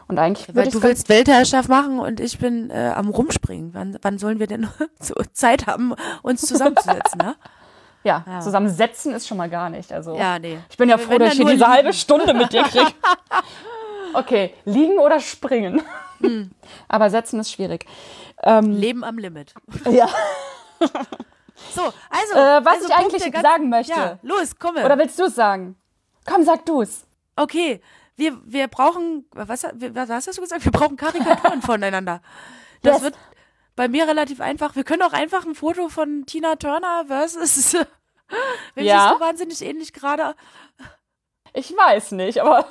Und 0.07 0.17
eigentlich 0.17 0.53
Weil 0.55 0.67
du 0.69 0.81
willst 0.81 1.07
Weltherrschaft 1.07 1.69
machen 1.69 1.99
und 1.99 2.19
ich 2.19 2.39
bin 2.39 2.71
äh, 2.71 2.91
am 2.95 3.09
Rumspringen. 3.09 3.73
Wann, 3.75 3.97
wann 4.01 4.17
sollen 4.17 4.39
wir 4.39 4.47
denn 4.47 4.67
Zeit 5.33 5.67
haben, 5.67 5.93
uns 6.23 6.41
zusammenzusetzen, 6.41 7.19
ne? 7.19 7.35
ja, 8.03 8.25
Ja. 8.27 8.39
zusammensetzen 8.39 9.13
ist 9.13 9.27
schon 9.27 9.37
mal 9.37 9.49
gar 9.49 9.69
nicht. 9.69 9.93
Also 9.93 10.15
Ja, 10.15 10.39
nee. 10.39 10.57
Ich 10.69 10.77
bin 10.77 10.89
ja 10.89 10.97
froh, 10.97 11.19
dass 11.19 11.33
ich 11.33 11.35
hier 11.35 11.45
diese 11.45 11.57
liegen. 11.59 11.71
halbe 11.71 11.93
Stunde 11.93 12.33
mit 12.33 12.51
dir 12.51 12.63
kriege. 12.63 12.87
Okay, 14.13 14.53
liegen 14.65 14.97
oder 14.99 15.19
springen? 15.19 15.81
Hm. 16.21 16.51
Aber 16.87 17.09
setzen 17.09 17.39
ist 17.39 17.51
schwierig. 17.51 17.85
Ähm, 18.43 18.71
Leben 18.71 19.03
am 19.03 19.17
Limit. 19.17 19.53
ja. 19.89 20.07
So, 21.71 21.81
also. 22.09 22.33
Äh, 22.33 22.65
was 22.65 22.73
also 22.75 22.87
ich 22.89 22.95
eigentlich 22.95 23.23
Punkte, 23.23 23.41
sagen 23.41 23.69
möchte. 23.69 23.91
Ja, 23.93 24.19
los, 24.21 24.57
komme. 24.57 24.85
Oder 24.85 24.97
willst 24.97 25.19
du 25.19 25.25
es 25.25 25.35
sagen? 25.35 25.75
Komm, 26.25 26.43
sag 26.43 26.65
du 26.65 26.81
es. 26.81 27.05
okay, 27.35 27.81
wir, 28.15 28.37
wir 28.45 28.67
brauchen, 28.67 29.25
was, 29.31 29.63
was 29.63 30.09
hast 30.09 30.37
du 30.37 30.41
gesagt? 30.41 30.65
Wir 30.65 30.71
brauchen 30.73 30.97
Karikaturen 30.97 31.61
voneinander. 31.63 32.21
Das 32.81 32.95
Yes. 32.95 33.03
wird 33.03 33.15
bei 33.75 33.87
mir 33.87 34.07
relativ 34.07 34.41
einfach. 34.41 34.75
Wir 34.75 34.83
können 34.83 35.01
auch 35.03 35.13
einfach 35.13 35.45
ein 35.45 35.55
Foto 35.55 35.87
von 35.89 36.25
Tina 36.25 36.55
Turner 36.57 37.05
versus. 37.07 37.73
Wem 38.75 38.85
Ja. 38.85 39.07
siehst 39.07 39.15
du 39.15 39.19
wahnsinnig 39.25 39.61
ähnlich 39.61 39.93
gerade? 39.93 40.35
Ich 41.53 41.71
weiß 41.75 42.11
nicht, 42.11 42.41
aber 42.41 42.65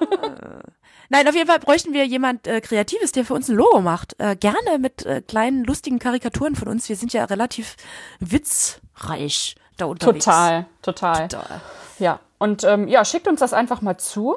Nein, 1.11 1.27
auf 1.27 1.35
jeden 1.35 1.49
Fall 1.49 1.59
bräuchten 1.59 1.93
wir 1.95 2.05
jemand 2.07 2.47
äh, 2.47 2.61
Kreatives, 2.61 3.13
der 3.13 3.25
für 3.25 3.35
uns 3.35 3.49
ein 3.49 3.57
Logo 3.57 3.81
macht. 3.81 4.15
Äh, 4.19 4.37
gerne 4.37 4.79
mit 4.79 5.07
äh, 5.07 5.23
kleinen, 5.23 5.65
lustigen 5.65 5.99
Karikaturen 5.99 6.55
von 6.55 6.69
uns. 6.69 6.89
Wir 6.89 6.97
sind 6.97 7.13
ja 7.13 7.25
relativ 7.25 7.77
witzreich 8.21 9.57
da 9.77 9.87
unterwegs. 9.87 10.25
total, 10.25 10.67
total. 10.83 11.29
Total. 11.29 11.61
Ja, 11.99 12.21
und 12.39 12.65
ähm, 12.65 12.89
ja, 12.89 13.05
schickt 13.05 13.27
uns 13.29 13.41
das 13.41 13.53
einfach 13.53 13.81
mal 13.81 13.97
zu. 13.99 14.37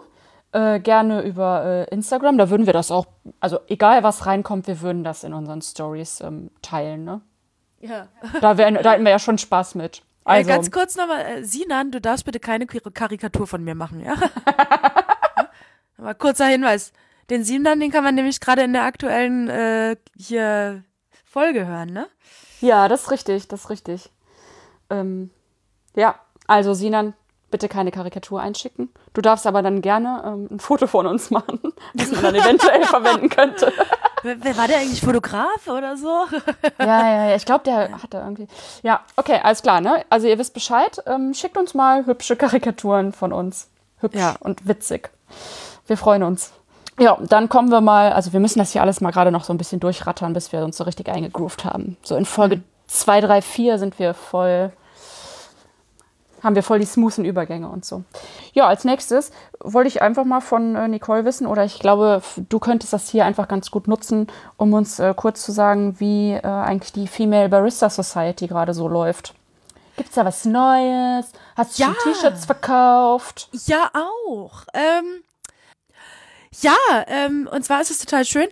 Äh, 0.53 0.79
gerne 0.81 1.21
über 1.21 1.87
äh, 1.89 1.93
Instagram. 1.93 2.37
Da 2.37 2.49
würden 2.49 2.65
wir 2.65 2.73
das 2.73 2.91
auch, 2.91 3.05
also 3.39 3.59
egal 3.67 4.03
was 4.03 4.25
reinkommt, 4.25 4.67
wir 4.67 4.81
würden 4.81 5.03
das 5.03 5.23
in 5.23 5.33
unseren 5.33 5.61
Stories 5.61 6.19
ähm, 6.21 6.51
teilen. 6.61 7.05
Ne? 7.05 7.21
Ja. 7.79 8.07
Da, 8.41 8.57
wären, 8.57 8.75
da 8.75 8.91
hätten 8.93 9.03
wir 9.05 9.11
ja 9.11 9.19
schon 9.19 9.37
Spaß 9.37 9.75
mit. 9.75 10.01
Also, 10.25 10.49
äh, 10.49 10.53
ganz 10.53 10.69
kurz 10.69 10.95
nochmal, 10.97 11.21
äh, 11.21 11.43
Sinan, 11.43 11.91
du 11.91 12.01
darfst 12.01 12.25
bitte 12.25 12.39
keine 12.39 12.65
Kar- 12.67 12.91
Karikatur 12.93 13.47
von 13.47 13.63
mir 13.63 13.75
machen, 13.75 14.01
ja? 14.03 14.15
Aber 16.01 16.13
kurzer 16.15 16.45
Hinweis. 16.47 16.91
Den 17.29 17.43
Sinan, 17.45 17.79
den 17.79 17.91
kann 17.91 18.03
man 18.03 18.15
nämlich 18.15 18.41
gerade 18.41 18.63
in 18.63 18.73
der 18.73 18.83
aktuellen 18.83 19.47
äh, 19.47 19.95
hier 20.17 20.83
Folge 21.23 21.65
hören, 21.65 21.93
ne? 21.93 22.07
Ja, 22.59 22.87
das 22.87 23.03
ist 23.03 23.11
richtig, 23.11 23.47
das 23.47 23.61
ist 23.61 23.69
richtig. 23.69 24.09
Ähm, 24.89 25.29
ja, 25.95 26.15
also 26.47 26.73
Sinan, 26.73 27.13
bitte 27.51 27.69
keine 27.69 27.91
Karikatur 27.91 28.41
einschicken. 28.41 28.89
Du 29.13 29.21
darfst 29.21 29.47
aber 29.47 29.61
dann 29.61 29.81
gerne 29.81 30.23
ähm, 30.25 30.47
ein 30.51 30.59
Foto 30.59 30.87
von 30.87 31.05
uns 31.07 31.29
machen, 31.31 31.59
das 31.93 32.11
man 32.11 32.21
dann 32.23 32.35
eventuell 32.35 32.83
verwenden 32.83 33.29
könnte. 33.29 33.71
Wer, 34.23 34.57
war 34.57 34.67
der 34.67 34.79
eigentlich 34.79 35.01
Fotograf 35.01 35.67
oder 35.67 35.97
so? 35.97 36.25
Ja, 36.79 36.85
ja, 37.07 37.29
ja, 37.29 37.35
ich 37.35 37.45
glaube, 37.45 37.63
der 37.63 38.01
hatte 38.03 38.17
irgendwie. 38.17 38.47
Ja, 38.83 39.01
okay, 39.15 39.39
alles 39.41 39.61
klar, 39.61 39.81
ne? 39.81 40.03
Also 40.09 40.27
ihr 40.27 40.37
wisst 40.37 40.53
Bescheid. 40.53 41.01
Ähm, 41.05 41.33
schickt 41.33 41.57
uns 41.57 41.73
mal 41.73 42.05
hübsche 42.05 42.35
Karikaturen 42.35 43.13
von 43.13 43.31
uns. 43.33 43.69
Hübsch 43.99 44.19
Ja. 44.19 44.35
und 44.39 44.67
witzig. 44.67 45.09
Wir 45.91 45.97
freuen 45.97 46.23
uns. 46.23 46.53
Ja, 47.01 47.17
dann 47.19 47.49
kommen 47.49 47.69
wir 47.69 47.81
mal, 47.81 48.13
also 48.13 48.31
wir 48.31 48.39
müssen 48.39 48.59
das 48.59 48.71
hier 48.71 48.81
alles 48.81 49.01
mal 49.01 49.11
gerade 49.11 49.29
noch 49.29 49.43
so 49.43 49.51
ein 49.51 49.57
bisschen 49.57 49.81
durchrattern, 49.81 50.31
bis 50.31 50.53
wir 50.53 50.63
uns 50.63 50.77
so 50.77 50.85
richtig 50.85 51.09
eingegroovt 51.09 51.65
haben. 51.65 51.97
So 52.01 52.15
in 52.15 52.23
Folge 52.23 52.61
2, 52.87 53.19
3, 53.19 53.41
4 53.41 53.77
sind 53.77 53.99
wir 53.99 54.13
voll, 54.13 54.71
haben 56.41 56.55
wir 56.55 56.63
voll 56.63 56.79
die 56.79 56.85
smoothen 56.85 57.25
Übergänge 57.25 57.67
und 57.67 57.83
so. 57.83 58.05
Ja, 58.53 58.67
als 58.67 58.85
nächstes 58.85 59.31
wollte 59.59 59.89
ich 59.89 60.01
einfach 60.01 60.23
mal 60.23 60.39
von 60.39 60.77
äh, 60.77 60.87
Nicole 60.87 61.25
wissen, 61.25 61.45
oder 61.45 61.65
ich 61.65 61.79
glaube, 61.79 62.21
du 62.37 62.59
könntest 62.59 62.93
das 62.93 63.09
hier 63.09 63.25
einfach 63.25 63.49
ganz 63.49 63.69
gut 63.69 63.89
nutzen, 63.89 64.27
um 64.55 64.71
uns 64.71 64.97
äh, 64.99 65.13
kurz 65.13 65.43
zu 65.43 65.51
sagen, 65.51 65.99
wie 65.99 66.31
äh, 66.31 66.47
eigentlich 66.47 66.93
die 66.93 67.07
Female 67.09 67.49
Barista 67.49 67.89
Society 67.89 68.47
gerade 68.47 68.73
so 68.73 68.87
läuft. 68.87 69.33
Gibt's 69.97 70.15
da 70.15 70.23
was 70.23 70.45
Neues? 70.45 71.33
Hast 71.57 71.77
du 71.77 71.83
Ja. 71.83 71.87
schon 72.01 72.13
T-Shirts 72.13 72.45
verkauft? 72.45 73.49
Ja, 73.65 73.91
auch. 73.93 74.63
Ähm, 74.73 75.23
ja, 76.59 76.75
ähm, 77.07 77.47
und 77.51 77.63
zwar 77.63 77.81
ist 77.81 77.91
es 77.91 77.99
total 77.99 78.25
schön. 78.25 78.47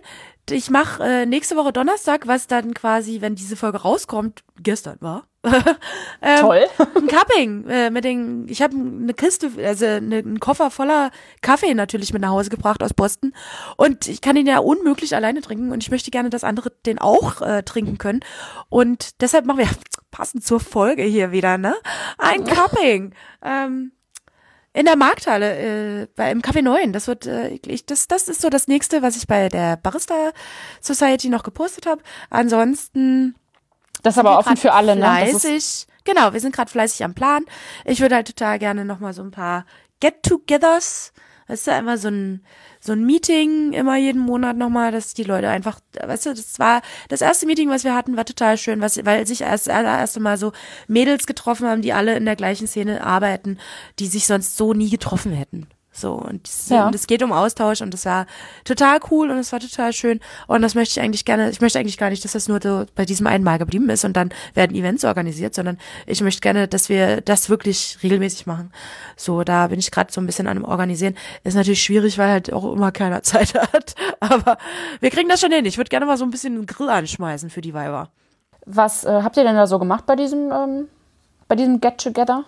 Ich 0.48 0.70
mache 0.70 1.02
äh, 1.02 1.26
nächste 1.26 1.56
Woche 1.56 1.72
Donnerstag, 1.72 2.26
was 2.26 2.46
dann 2.46 2.74
quasi, 2.74 3.20
wenn 3.20 3.34
diese 3.34 3.56
Folge 3.56 3.78
rauskommt, 3.78 4.42
gestern 4.58 4.96
war. 5.00 5.24
ähm, 6.20 6.40
Toll. 6.40 6.66
ein 6.78 7.06
Cupping 7.06 7.66
äh, 7.66 7.88
mit 7.88 8.04
den 8.04 8.46
ich 8.46 8.60
habe 8.60 8.76
eine 8.76 9.14
Kiste 9.14 9.50
also 9.64 9.86
eine, 9.86 10.16
einen 10.16 10.38
Koffer 10.38 10.70
voller 10.70 11.10
Kaffee 11.40 11.72
natürlich 11.72 12.12
mit 12.12 12.20
nach 12.20 12.28
Hause 12.28 12.50
gebracht 12.50 12.82
aus 12.82 12.92
Boston 12.92 13.32
und 13.78 14.06
ich 14.06 14.20
kann 14.20 14.36
ihn 14.36 14.46
ja 14.46 14.58
unmöglich 14.58 15.16
alleine 15.16 15.40
trinken 15.40 15.72
und 15.72 15.82
ich 15.82 15.90
möchte 15.90 16.10
gerne 16.10 16.28
dass 16.28 16.44
andere 16.44 16.70
den 16.84 16.98
auch 16.98 17.40
äh, 17.40 17.62
trinken 17.62 17.96
können 17.96 18.20
und 18.68 19.22
deshalb 19.22 19.46
machen 19.46 19.60
wir 19.60 19.68
passend 20.10 20.44
zur 20.44 20.60
Folge 20.60 21.04
hier 21.04 21.32
wieder 21.32 21.56
ne 21.56 21.74
ein 22.18 22.44
Cupping 22.44 23.14
ähm, 23.42 23.92
in 24.72 24.86
der 24.86 24.96
Markthalle, 24.96 26.02
äh, 26.02 26.06
bei, 26.14 26.30
im 26.30 26.42
Café 26.42 26.62
9. 26.62 26.92
Das 26.92 27.08
wird, 27.08 27.26
äh, 27.26 27.58
ich, 27.66 27.86
das, 27.86 28.06
das 28.06 28.28
ist 28.28 28.40
so 28.40 28.50
das 28.50 28.68
nächste, 28.68 29.02
was 29.02 29.16
ich 29.16 29.26
bei 29.26 29.48
der 29.48 29.76
Barista 29.76 30.14
Society 30.80 31.28
noch 31.28 31.42
gepostet 31.42 31.86
habe. 31.86 32.02
Ansonsten 32.30 33.34
Das 34.02 34.14
ist 34.14 34.18
aber 34.18 34.38
offen 34.38 34.56
für 34.56 34.72
alle, 34.72 34.94
ne? 34.94 35.02
Fleißig. 35.02 35.86
Genau, 36.04 36.32
wir 36.32 36.40
sind 36.40 36.54
gerade 36.54 36.70
fleißig 36.70 37.04
am 37.04 37.14
Plan. 37.14 37.44
Ich 37.84 38.00
würde 38.00 38.14
halt 38.14 38.28
total 38.28 38.58
gerne 38.58 38.84
noch 38.84 39.00
mal 39.00 39.12
so 39.12 39.22
ein 39.22 39.30
paar 39.30 39.66
Get-togethers. 40.00 41.12
Weißt 41.50 41.66
du, 41.66 41.72
immer 41.72 41.98
so 41.98 42.06
ein, 42.06 42.44
so 42.78 42.92
ein 42.92 43.04
Meeting 43.04 43.72
immer 43.72 43.96
jeden 43.96 44.20
Monat 44.20 44.56
nochmal, 44.56 44.92
dass 44.92 45.14
die 45.14 45.24
Leute 45.24 45.48
einfach, 45.48 45.80
weißt 46.00 46.26
du, 46.26 46.30
das 46.30 46.60
war 46.60 46.80
das 47.08 47.22
erste 47.22 47.44
Meeting, 47.44 47.68
was 47.68 47.82
wir 47.82 47.92
hatten, 47.92 48.16
war 48.16 48.24
total 48.24 48.56
schön, 48.56 48.80
was, 48.80 49.04
weil 49.04 49.26
sich 49.26 49.40
erst 49.40 49.66
erste 49.66 50.20
Mal 50.20 50.36
so 50.36 50.52
Mädels 50.86 51.26
getroffen 51.26 51.66
haben, 51.66 51.82
die 51.82 51.92
alle 51.92 52.16
in 52.16 52.24
der 52.24 52.36
gleichen 52.36 52.68
Szene 52.68 53.04
arbeiten, 53.04 53.58
die 53.98 54.06
sich 54.06 54.26
sonst 54.26 54.56
so 54.56 54.74
nie 54.74 54.90
getroffen 54.90 55.32
hätten. 55.32 55.66
So, 56.00 56.14
und 56.14 56.48
es 56.48 56.68
Ja. 56.70 56.86
und 56.86 56.94
es 56.94 57.06
geht 57.06 57.22
um 57.22 57.32
Austausch 57.32 57.80
und 57.82 57.92
es 57.94 58.04
war 58.06 58.26
total 58.64 58.98
cool 59.10 59.30
und 59.30 59.38
es 59.38 59.52
war 59.52 59.60
total 59.60 59.92
schön. 59.92 60.20
Und 60.46 60.62
das 60.62 60.74
möchte 60.74 60.98
ich 60.98 61.04
eigentlich 61.04 61.24
gerne, 61.24 61.50
ich 61.50 61.60
möchte 61.60 61.78
eigentlich 61.78 61.98
gar 61.98 62.10
nicht, 62.10 62.24
dass 62.24 62.32
das 62.32 62.48
nur 62.48 62.58
so 62.62 62.86
bei 62.94 63.04
diesem 63.04 63.26
einen 63.26 63.44
Mal 63.44 63.58
geblieben 63.58 63.88
ist 63.90 64.04
und 64.04 64.16
dann 64.16 64.30
werden 64.54 64.74
Events 64.76 65.04
organisiert, 65.04 65.54
sondern 65.54 65.78
ich 66.06 66.20
möchte 66.22 66.40
gerne, 66.40 66.66
dass 66.68 66.88
wir 66.88 67.20
das 67.20 67.50
wirklich 67.50 67.98
regelmäßig 68.02 68.46
machen. 68.46 68.72
So, 69.16 69.44
da 69.44 69.66
bin 69.68 69.78
ich 69.78 69.90
gerade 69.90 70.12
so 70.12 70.20
ein 70.20 70.26
bisschen 70.26 70.46
an 70.46 70.56
dem 70.56 70.64
Organisieren. 70.64 71.14
Ist 71.44 71.54
natürlich 71.54 71.82
schwierig, 71.82 72.16
weil 72.18 72.30
halt 72.30 72.52
auch 72.52 72.72
immer 72.72 72.92
keiner 72.92 73.22
Zeit 73.22 73.54
hat. 73.54 73.94
Aber 74.20 74.56
wir 75.00 75.10
kriegen 75.10 75.28
das 75.28 75.40
schon 75.40 75.52
hin. 75.52 75.64
Ich 75.66 75.76
würde 75.76 75.88
gerne 75.90 76.06
mal 76.06 76.16
so 76.16 76.24
ein 76.24 76.30
bisschen 76.30 76.54
einen 76.54 76.66
Grill 76.66 76.88
anschmeißen 76.88 77.50
für 77.50 77.60
die 77.60 77.74
Weiber. 77.74 78.08
was 78.66 79.04
äh, 79.04 79.20
habt 79.22 79.36
ihr 79.36 79.44
denn 79.44 79.56
da 79.56 79.66
so 79.66 79.78
gemacht 79.78 80.06
bei 80.06 80.16
diesem, 80.16 80.50
ähm, 80.52 80.88
bei 81.48 81.56
diesem 81.56 81.80
Get-Together? 81.80 82.44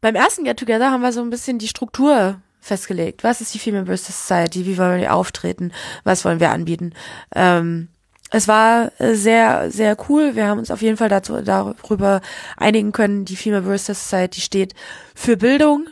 Beim 0.00 0.14
ersten 0.14 0.44
Get 0.44 0.58
Together 0.58 0.90
haben 0.90 1.02
wir 1.02 1.12
so 1.12 1.20
ein 1.20 1.30
bisschen 1.30 1.58
die 1.58 1.68
Struktur 1.68 2.40
festgelegt. 2.60 3.24
Was 3.24 3.40
ist 3.40 3.54
die 3.54 3.58
Female 3.58 3.84
Bristol 3.84 4.14
Society? 4.14 4.66
Wie 4.66 4.78
wollen 4.78 5.00
wir 5.00 5.14
auftreten? 5.14 5.72
Was 6.04 6.24
wollen 6.24 6.40
wir 6.40 6.50
anbieten? 6.50 6.92
Ähm, 7.34 7.88
es 8.30 8.48
war 8.48 8.90
sehr, 8.98 9.70
sehr 9.70 9.96
cool. 10.08 10.34
Wir 10.34 10.48
haben 10.48 10.58
uns 10.58 10.70
auf 10.70 10.82
jeden 10.82 10.96
Fall 10.96 11.08
dazu, 11.08 11.40
darüber 11.42 12.20
einigen 12.56 12.92
können. 12.92 13.24
Die 13.24 13.36
Female 13.36 13.62
Bristol 13.62 13.94
Society 13.94 14.40
steht 14.40 14.74
für 15.14 15.36
Bildung. 15.36 15.86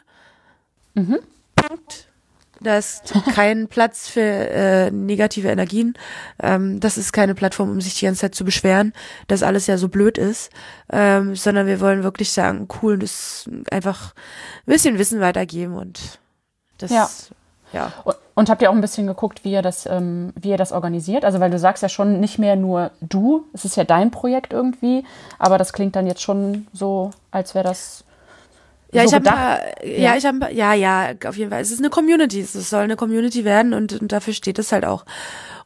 Mhm. 0.94 1.20
Punkt. 1.54 2.08
Da 2.64 2.79
ist 2.79 3.14
kein 3.35 3.68
Platz 3.68 4.09
für 4.09 4.20
äh, 4.20 4.90
negative 4.90 5.48
Energien. 5.48 5.94
Ähm, 6.42 6.81
das 6.81 6.98
ist 6.98 7.12
keine 7.12 7.35
Plattform, 7.35 7.70
um 7.70 7.81
sich 7.81 7.94
die 7.94 8.07
ganze 8.07 8.22
Zeit 8.22 8.35
zu 8.35 8.44
beschweren, 8.44 8.92
dass 9.29 9.42
alles 9.42 9.66
ja 9.66 9.79
so 9.79 9.88
blöd 9.88 10.18
ist, 10.18 10.50
ähm, 10.90 11.37
sondern 11.37 11.66
wir 11.66 11.81
wollen 11.81 12.03
wirklich 12.03 12.33
sagen, 12.33 12.68
cool, 12.83 12.98
das 12.98 13.48
einfach 13.70 14.14
ein 14.66 14.72
bisschen 14.72 14.98
Wissen 14.98 15.20
weitergeben 15.20 15.77
und 15.77 16.18
das 16.79 16.90
ja. 16.90 17.09
Ja. 17.72 17.92
Und, 18.05 18.16
und, 18.35 18.50
habt 18.50 18.62
ihr 18.62 18.70
auch 18.70 18.74
ein 18.74 18.81
bisschen 18.81 19.09
geguckt, 19.09 19.42
wie 19.42 19.50
ihr 19.50 19.62
das, 19.62 19.85
ähm, 19.87 20.33
wie 20.40 20.50
ihr 20.50 20.57
das 20.57 20.70
organisiert? 20.70 21.24
Also, 21.24 21.40
weil 21.40 21.50
du 21.50 21.59
sagst 21.59 21.83
ja 21.83 21.88
schon 21.88 22.20
nicht 22.20 22.38
mehr 22.38 22.55
nur 22.55 22.92
du, 23.00 23.46
es 23.53 23.64
ist 23.64 23.77
ja 23.77 23.83
dein 23.83 24.12
Projekt 24.12 24.53
irgendwie, 24.53 25.05
aber 25.40 25.59
das 25.59 25.72
klingt 25.72 25.96
dann 25.96 26.07
jetzt 26.07 26.22
schon 26.22 26.68
so, 26.72 27.11
als 27.33 27.55
wäre 27.57 27.64
das 27.64 28.03
ja, 28.94 29.02
so 29.02 29.09
ich 29.09 29.14
habe 29.14 29.26
ja. 29.26 30.12
ja, 30.12 30.16
ich 30.16 30.24
habe 30.24 30.52
ja, 30.52 30.74
ja, 30.74 31.12
auf 31.26 31.37
jeden 31.37 31.50
Fall. 31.50 31.61
Es 31.61 31.70
ist 31.70 31.80
eine 31.80 31.90
Community, 31.90 32.40
es 32.40 32.52
soll 32.52 32.83
eine 32.83 32.96
Community 32.96 33.44
werden 33.44 33.74
und, 33.74 34.00
und 34.00 34.12
dafür 34.12 34.33
steht 34.33 34.59
es 34.59 34.72
halt 34.72 34.85
auch. 34.85 35.04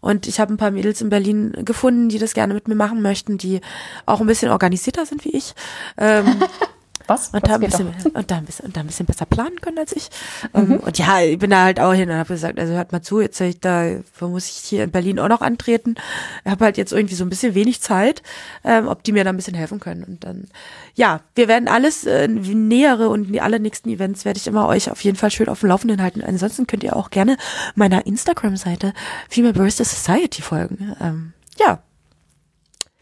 Und 0.00 0.26
ich 0.26 0.40
habe 0.40 0.52
ein 0.52 0.56
paar 0.56 0.70
Mädels 0.70 1.00
in 1.00 1.08
Berlin 1.08 1.52
gefunden, 1.64 2.08
die 2.08 2.18
das 2.18 2.34
gerne 2.34 2.54
mit 2.54 2.68
mir 2.68 2.74
machen 2.74 3.02
möchten, 3.02 3.36
die 3.36 3.60
auch 4.06 4.20
ein 4.20 4.26
bisschen 4.26 4.50
organisierter 4.50 5.04
sind 5.06 5.24
wie 5.24 5.36
ich. 5.36 5.54
Ähm, 5.96 6.26
Was? 7.08 7.28
Und, 7.28 7.42
Was 7.42 7.48
da 7.48 7.54
ein 7.54 7.60
bisschen, 7.60 7.94
und, 8.14 8.30
da 8.30 8.36
ein 8.36 8.44
bisschen, 8.44 8.66
und 8.66 8.76
da 8.76 8.80
ein 8.80 8.86
bisschen 8.86 9.06
besser 9.06 9.24
planen 9.24 9.60
können 9.60 9.78
als 9.78 9.92
ich. 9.92 10.10
Mhm. 10.52 10.74
Um, 10.74 10.80
und 10.80 10.98
ja, 10.98 11.20
ich 11.20 11.38
bin 11.38 11.50
da 11.50 11.64
halt 11.64 11.80
auch 11.80 11.94
hin 11.94 12.10
und 12.10 12.16
habe 12.16 12.34
gesagt, 12.34 12.58
also 12.58 12.74
hört 12.74 12.92
mal 12.92 13.00
zu, 13.00 13.20
jetzt 13.20 13.40
ich 13.40 13.58
da, 13.60 13.96
wo 14.18 14.28
muss 14.28 14.46
ich 14.48 14.56
hier 14.56 14.84
in 14.84 14.90
Berlin 14.90 15.18
auch 15.18 15.28
noch 15.28 15.40
antreten? 15.40 15.94
Ich 16.44 16.50
habe 16.50 16.66
halt 16.66 16.76
jetzt 16.76 16.92
irgendwie 16.92 17.14
so 17.14 17.24
ein 17.24 17.30
bisschen 17.30 17.54
wenig 17.54 17.80
Zeit, 17.80 18.22
ähm, 18.62 18.88
ob 18.88 19.02
die 19.02 19.12
mir 19.12 19.24
da 19.24 19.30
ein 19.30 19.36
bisschen 19.36 19.54
helfen 19.54 19.80
können. 19.80 20.04
Und 20.04 20.24
dann, 20.24 20.48
ja, 20.94 21.20
wir 21.34 21.48
werden 21.48 21.66
alles 21.66 22.04
äh, 22.04 22.28
nähere 22.28 23.08
und 23.08 23.32
die 23.32 23.40
alle 23.40 23.58
nächsten 23.58 23.88
Events 23.88 24.26
werde 24.26 24.38
ich 24.38 24.46
immer 24.46 24.68
euch 24.68 24.90
auf 24.90 25.02
jeden 25.02 25.16
Fall 25.16 25.30
schön 25.30 25.48
auf 25.48 25.60
dem 25.60 25.70
Laufenden 25.70 26.02
halten. 26.02 26.22
Ansonsten 26.22 26.66
könnt 26.66 26.84
ihr 26.84 26.94
auch 26.94 27.08
gerne 27.08 27.38
meiner 27.74 28.06
Instagram-Seite 28.06 28.92
Female 29.30 29.54
Barista 29.54 29.84
Society 29.84 30.42
folgen. 30.42 30.94
Ähm, 31.00 31.32
ja. 31.58 31.82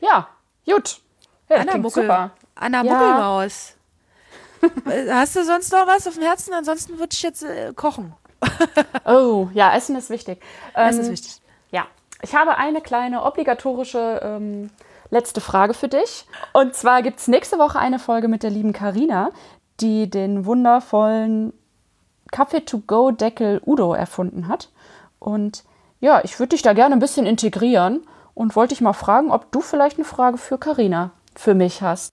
Ja, 0.01 0.29
gut. 0.65 1.01
Ja, 1.49 1.57
Anna 1.57 1.79
Muckel, 1.79 2.03
super. 2.05 2.31
Anna 2.55 2.85
ja. 2.85 2.93
Muckelmaus. 2.93 3.76
Hast 5.11 5.37
du 5.37 5.45
sonst 5.45 5.73
noch 5.73 5.87
was 5.87 6.07
auf 6.07 6.15
dem 6.15 6.23
Herzen? 6.23 6.55
Ansonsten 6.55 6.99
würde 6.99 7.11
ich 7.13 7.23
jetzt 7.23 7.43
äh, 7.43 7.73
kochen. 7.75 8.15
oh, 9.05 9.49
ja, 9.55 9.75
Essen 9.75 9.97
ist 9.97 10.11
wichtig. 10.11 10.41
Ähm, 10.75 10.89
Essen 10.89 11.01
ist 11.01 11.11
wichtig. 11.11 11.43
Ja, 11.71 11.87
ich 12.23 12.35
habe 12.35 12.57
eine 12.57 12.81
kleine 12.81 13.25
obligatorische 13.25 14.21
ähm, 14.23 14.71
letzte 15.11 15.41
Frage 15.41 15.75
für 15.75 15.89
dich. 15.89 16.27
Und 16.53 16.75
zwar 16.75 17.03
gibt 17.03 17.21
es 17.21 17.29
nächste 17.29 17.59
Woche 17.59 17.79
eine 17.79 17.99
Folge 17.99 18.29
mit 18.29 18.43
der 18.43 18.51
lieben 18.51 18.73
Karina, 18.73 19.31
die 19.81 20.09
den 20.09 20.45
wundervollen 20.47 21.53
Kaffee-to-go-Deckel 22.33 23.61
Udo 23.65 23.95
erfunden 23.95 24.49
hat. 24.49 24.71
Und 25.19 25.65
ja, 26.01 26.21
ich 26.25 26.39
würde 26.39 26.51
dich 26.51 26.63
da 26.63 26.73
gerne 26.73 26.95
ein 26.95 27.01
bisschen 27.01 27.27
integrieren 27.27 28.07
und 28.35 28.57
wollte 28.57 28.75
dich 28.75 28.81
mal 28.81 28.93
fragen, 28.93 29.31
ob 29.31 29.51
du 29.53 29.61
vielleicht 29.61 29.97
eine 29.97 30.05
Frage 30.05 30.39
für 30.39 30.59
Karina 30.59 31.11
für 31.35 31.55
mich 31.55 31.83
hast. 31.83 32.11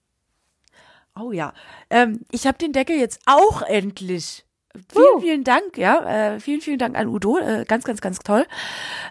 Oh 1.18 1.32
ja. 1.32 1.52
Ähm, 1.90 2.20
ich 2.30 2.46
habe 2.46 2.58
den 2.58 2.72
Deckel 2.72 2.96
jetzt 2.96 3.20
auch 3.26 3.62
endlich. 3.62 4.44
Vielen, 4.92 5.16
uh. 5.16 5.20
vielen 5.20 5.44
Dank, 5.44 5.78
ja. 5.78 6.34
Äh, 6.34 6.40
vielen, 6.40 6.60
vielen 6.60 6.78
Dank 6.78 6.96
an 6.96 7.08
Udo. 7.08 7.38
Äh, 7.38 7.64
ganz, 7.66 7.84
ganz, 7.84 8.00
ganz 8.00 8.18
toll. 8.18 8.46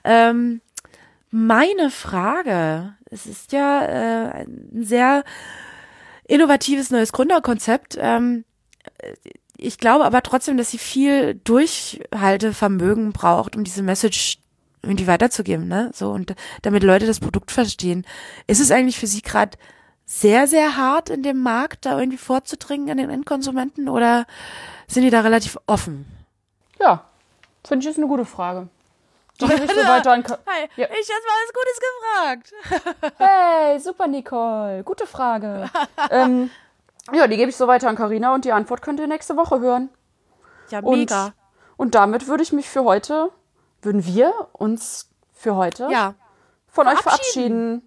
Ähm, 0.04 0.62
meine 1.32 1.90
Frage, 1.90 2.96
es 3.10 3.26
ist 3.26 3.54
ja 3.54 3.82
äh, 3.86 4.44
ein 4.44 4.84
sehr 4.84 5.24
innovatives 6.28 6.92
neues 6.92 7.14
Gründerkonzept. 7.14 7.98
Ähm, 8.00 8.44
ich 9.58 9.78
glaube 9.78 10.04
aber 10.04 10.22
trotzdem, 10.22 10.58
dass 10.58 10.72
sie 10.72 10.78
viel 10.78 11.36
Durchhaltevermögen 11.36 13.14
braucht, 13.14 13.56
um 13.56 13.64
diese 13.64 13.82
Message 13.82 14.40
irgendwie 14.82 15.08
weiterzugeben, 15.08 15.68
ne? 15.68 15.92
So 15.94 16.12
und 16.12 16.36
damit 16.62 16.84
Leute 16.84 17.06
das 17.06 17.22
Produkt 17.22 17.52
verstehen. 17.52 18.06
Ist 18.48 18.60
es 18.60 18.72
eigentlich 18.72 19.00
für 19.00 19.08
sie 19.08 19.22
gerade 19.22 19.58
sehr, 20.06 20.48
sehr 20.48 20.78
hart 20.78 21.10
in 21.10 21.24
dem 21.24 21.42
Markt, 21.42 21.86
da 21.86 21.98
irgendwie 21.98 22.18
vorzudringen 22.18 22.90
an 22.90 22.98
den 22.98 23.10
Endkonsumenten 23.10 23.90
oder 23.90 24.26
sind 24.88 25.04
die 25.04 25.10
da 25.10 25.22
relativ 25.22 25.58
offen? 25.66 26.06
Ja, 26.80 27.06
finde 27.66 27.84
ich 27.84 27.92
ist 27.92 27.98
eine 27.98 28.08
gute 28.08 28.26
Frage. 28.26 28.68
Die 29.40 29.46
ich 29.46 29.52
so 29.52 29.58
weiter 29.88 30.12
an 30.12 30.24
hey, 30.24 30.70
ja. 30.76 30.88
ich 30.88 31.10
habe 31.10 31.24
mal 31.26 31.40
was 31.42 31.54
Gutes 31.54 31.80
gefragt. 31.82 33.16
hey, 33.18 33.80
super 33.80 34.08
Nicole, 34.08 34.84
gute 34.84 35.08
Frage. 35.08 35.70
ähm, 36.12 36.52
ja, 37.12 37.28
die 37.28 37.38
gebe 37.38 37.50
ich 37.50 37.58
so 37.58 37.68
weiter 37.68 37.90
an 37.90 37.96
Karina 37.96 38.34
und 38.34 38.46
die 38.46 38.52
Antwort 38.52 38.82
könnt 38.82 39.00
ihr 39.00 39.08
nächste 39.08 39.36
Woche 39.36 39.60
hören. 39.60 39.90
Ja, 40.70 40.82
mega. 40.82 41.26
Und, 41.26 41.34
und 41.78 41.96
damit 41.96 42.28
würde 42.28 42.44
ich 42.44 42.54
mich 42.54 42.70
für 42.70 42.84
heute, 42.84 43.32
würden 43.82 44.06
wir 44.06 44.50
uns 44.54 45.10
für 45.34 45.56
heute 45.56 45.88
ja. 45.92 46.14
von 46.68 46.88
euch 46.88 47.00
verabschieden. 47.00 47.82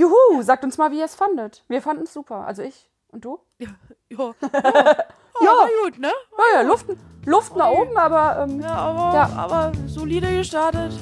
Juhu, 0.00 0.42
sagt 0.42 0.64
uns 0.64 0.78
mal, 0.78 0.90
wie 0.92 0.98
ihr 0.98 1.04
es 1.04 1.14
fandet. 1.14 1.62
Wir 1.68 1.82
fanden 1.82 2.04
es 2.04 2.14
super. 2.14 2.46
Also 2.46 2.62
ich 2.62 2.88
und 3.08 3.24
du? 3.24 3.38
Ja. 3.58 3.68
Ja. 5.42 5.46
ja. 5.46 5.52
ja. 5.52 5.68
gut, 5.84 5.98
ne? 5.98 6.08
Ja, 6.36 6.60
ja, 6.60 6.68
Luft, 6.68 6.86
Luft 7.24 7.56
nach 7.56 7.70
oben, 7.70 7.96
aber, 7.96 8.44
ähm, 8.44 8.60
ja, 8.60 8.74
aber, 8.74 9.14
ja. 9.14 9.30
aber 9.34 9.72
solide 9.86 10.26
gestartet. 10.36 10.92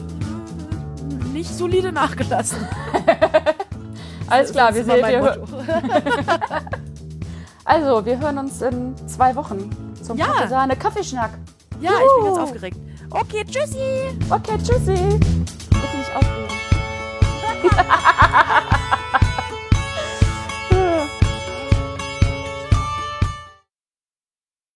Nicht 1.32 1.52
solide 1.52 1.90
nachgelassen. 1.90 2.68
Alles 4.28 4.52
klar, 4.52 4.72
wir 4.72 4.84
sehen 4.84 5.04
wir. 5.04 5.42
also, 7.64 8.04
wir 8.04 8.20
hören 8.20 8.38
uns 8.38 8.62
in 8.62 8.94
zwei 9.08 9.34
Wochen 9.34 9.70
zum 10.04 10.18
ja. 10.18 10.26
Kaffeesahne 10.26 10.76
Kaffeeschnack. 10.76 11.30
Ja, 11.80 11.90
Juhu. 11.90 12.00
ich 12.00 12.14
bin 12.16 12.24
ganz 12.26 12.38
aufgeregt. 12.38 12.76
Okay, 13.10 13.44
tschüssi. 13.44 14.18
Okay, 14.30 14.58
tschüssi. 14.58 15.18
Bitte 15.18 15.96
nicht 15.96 16.14
aufregen. 16.14 16.48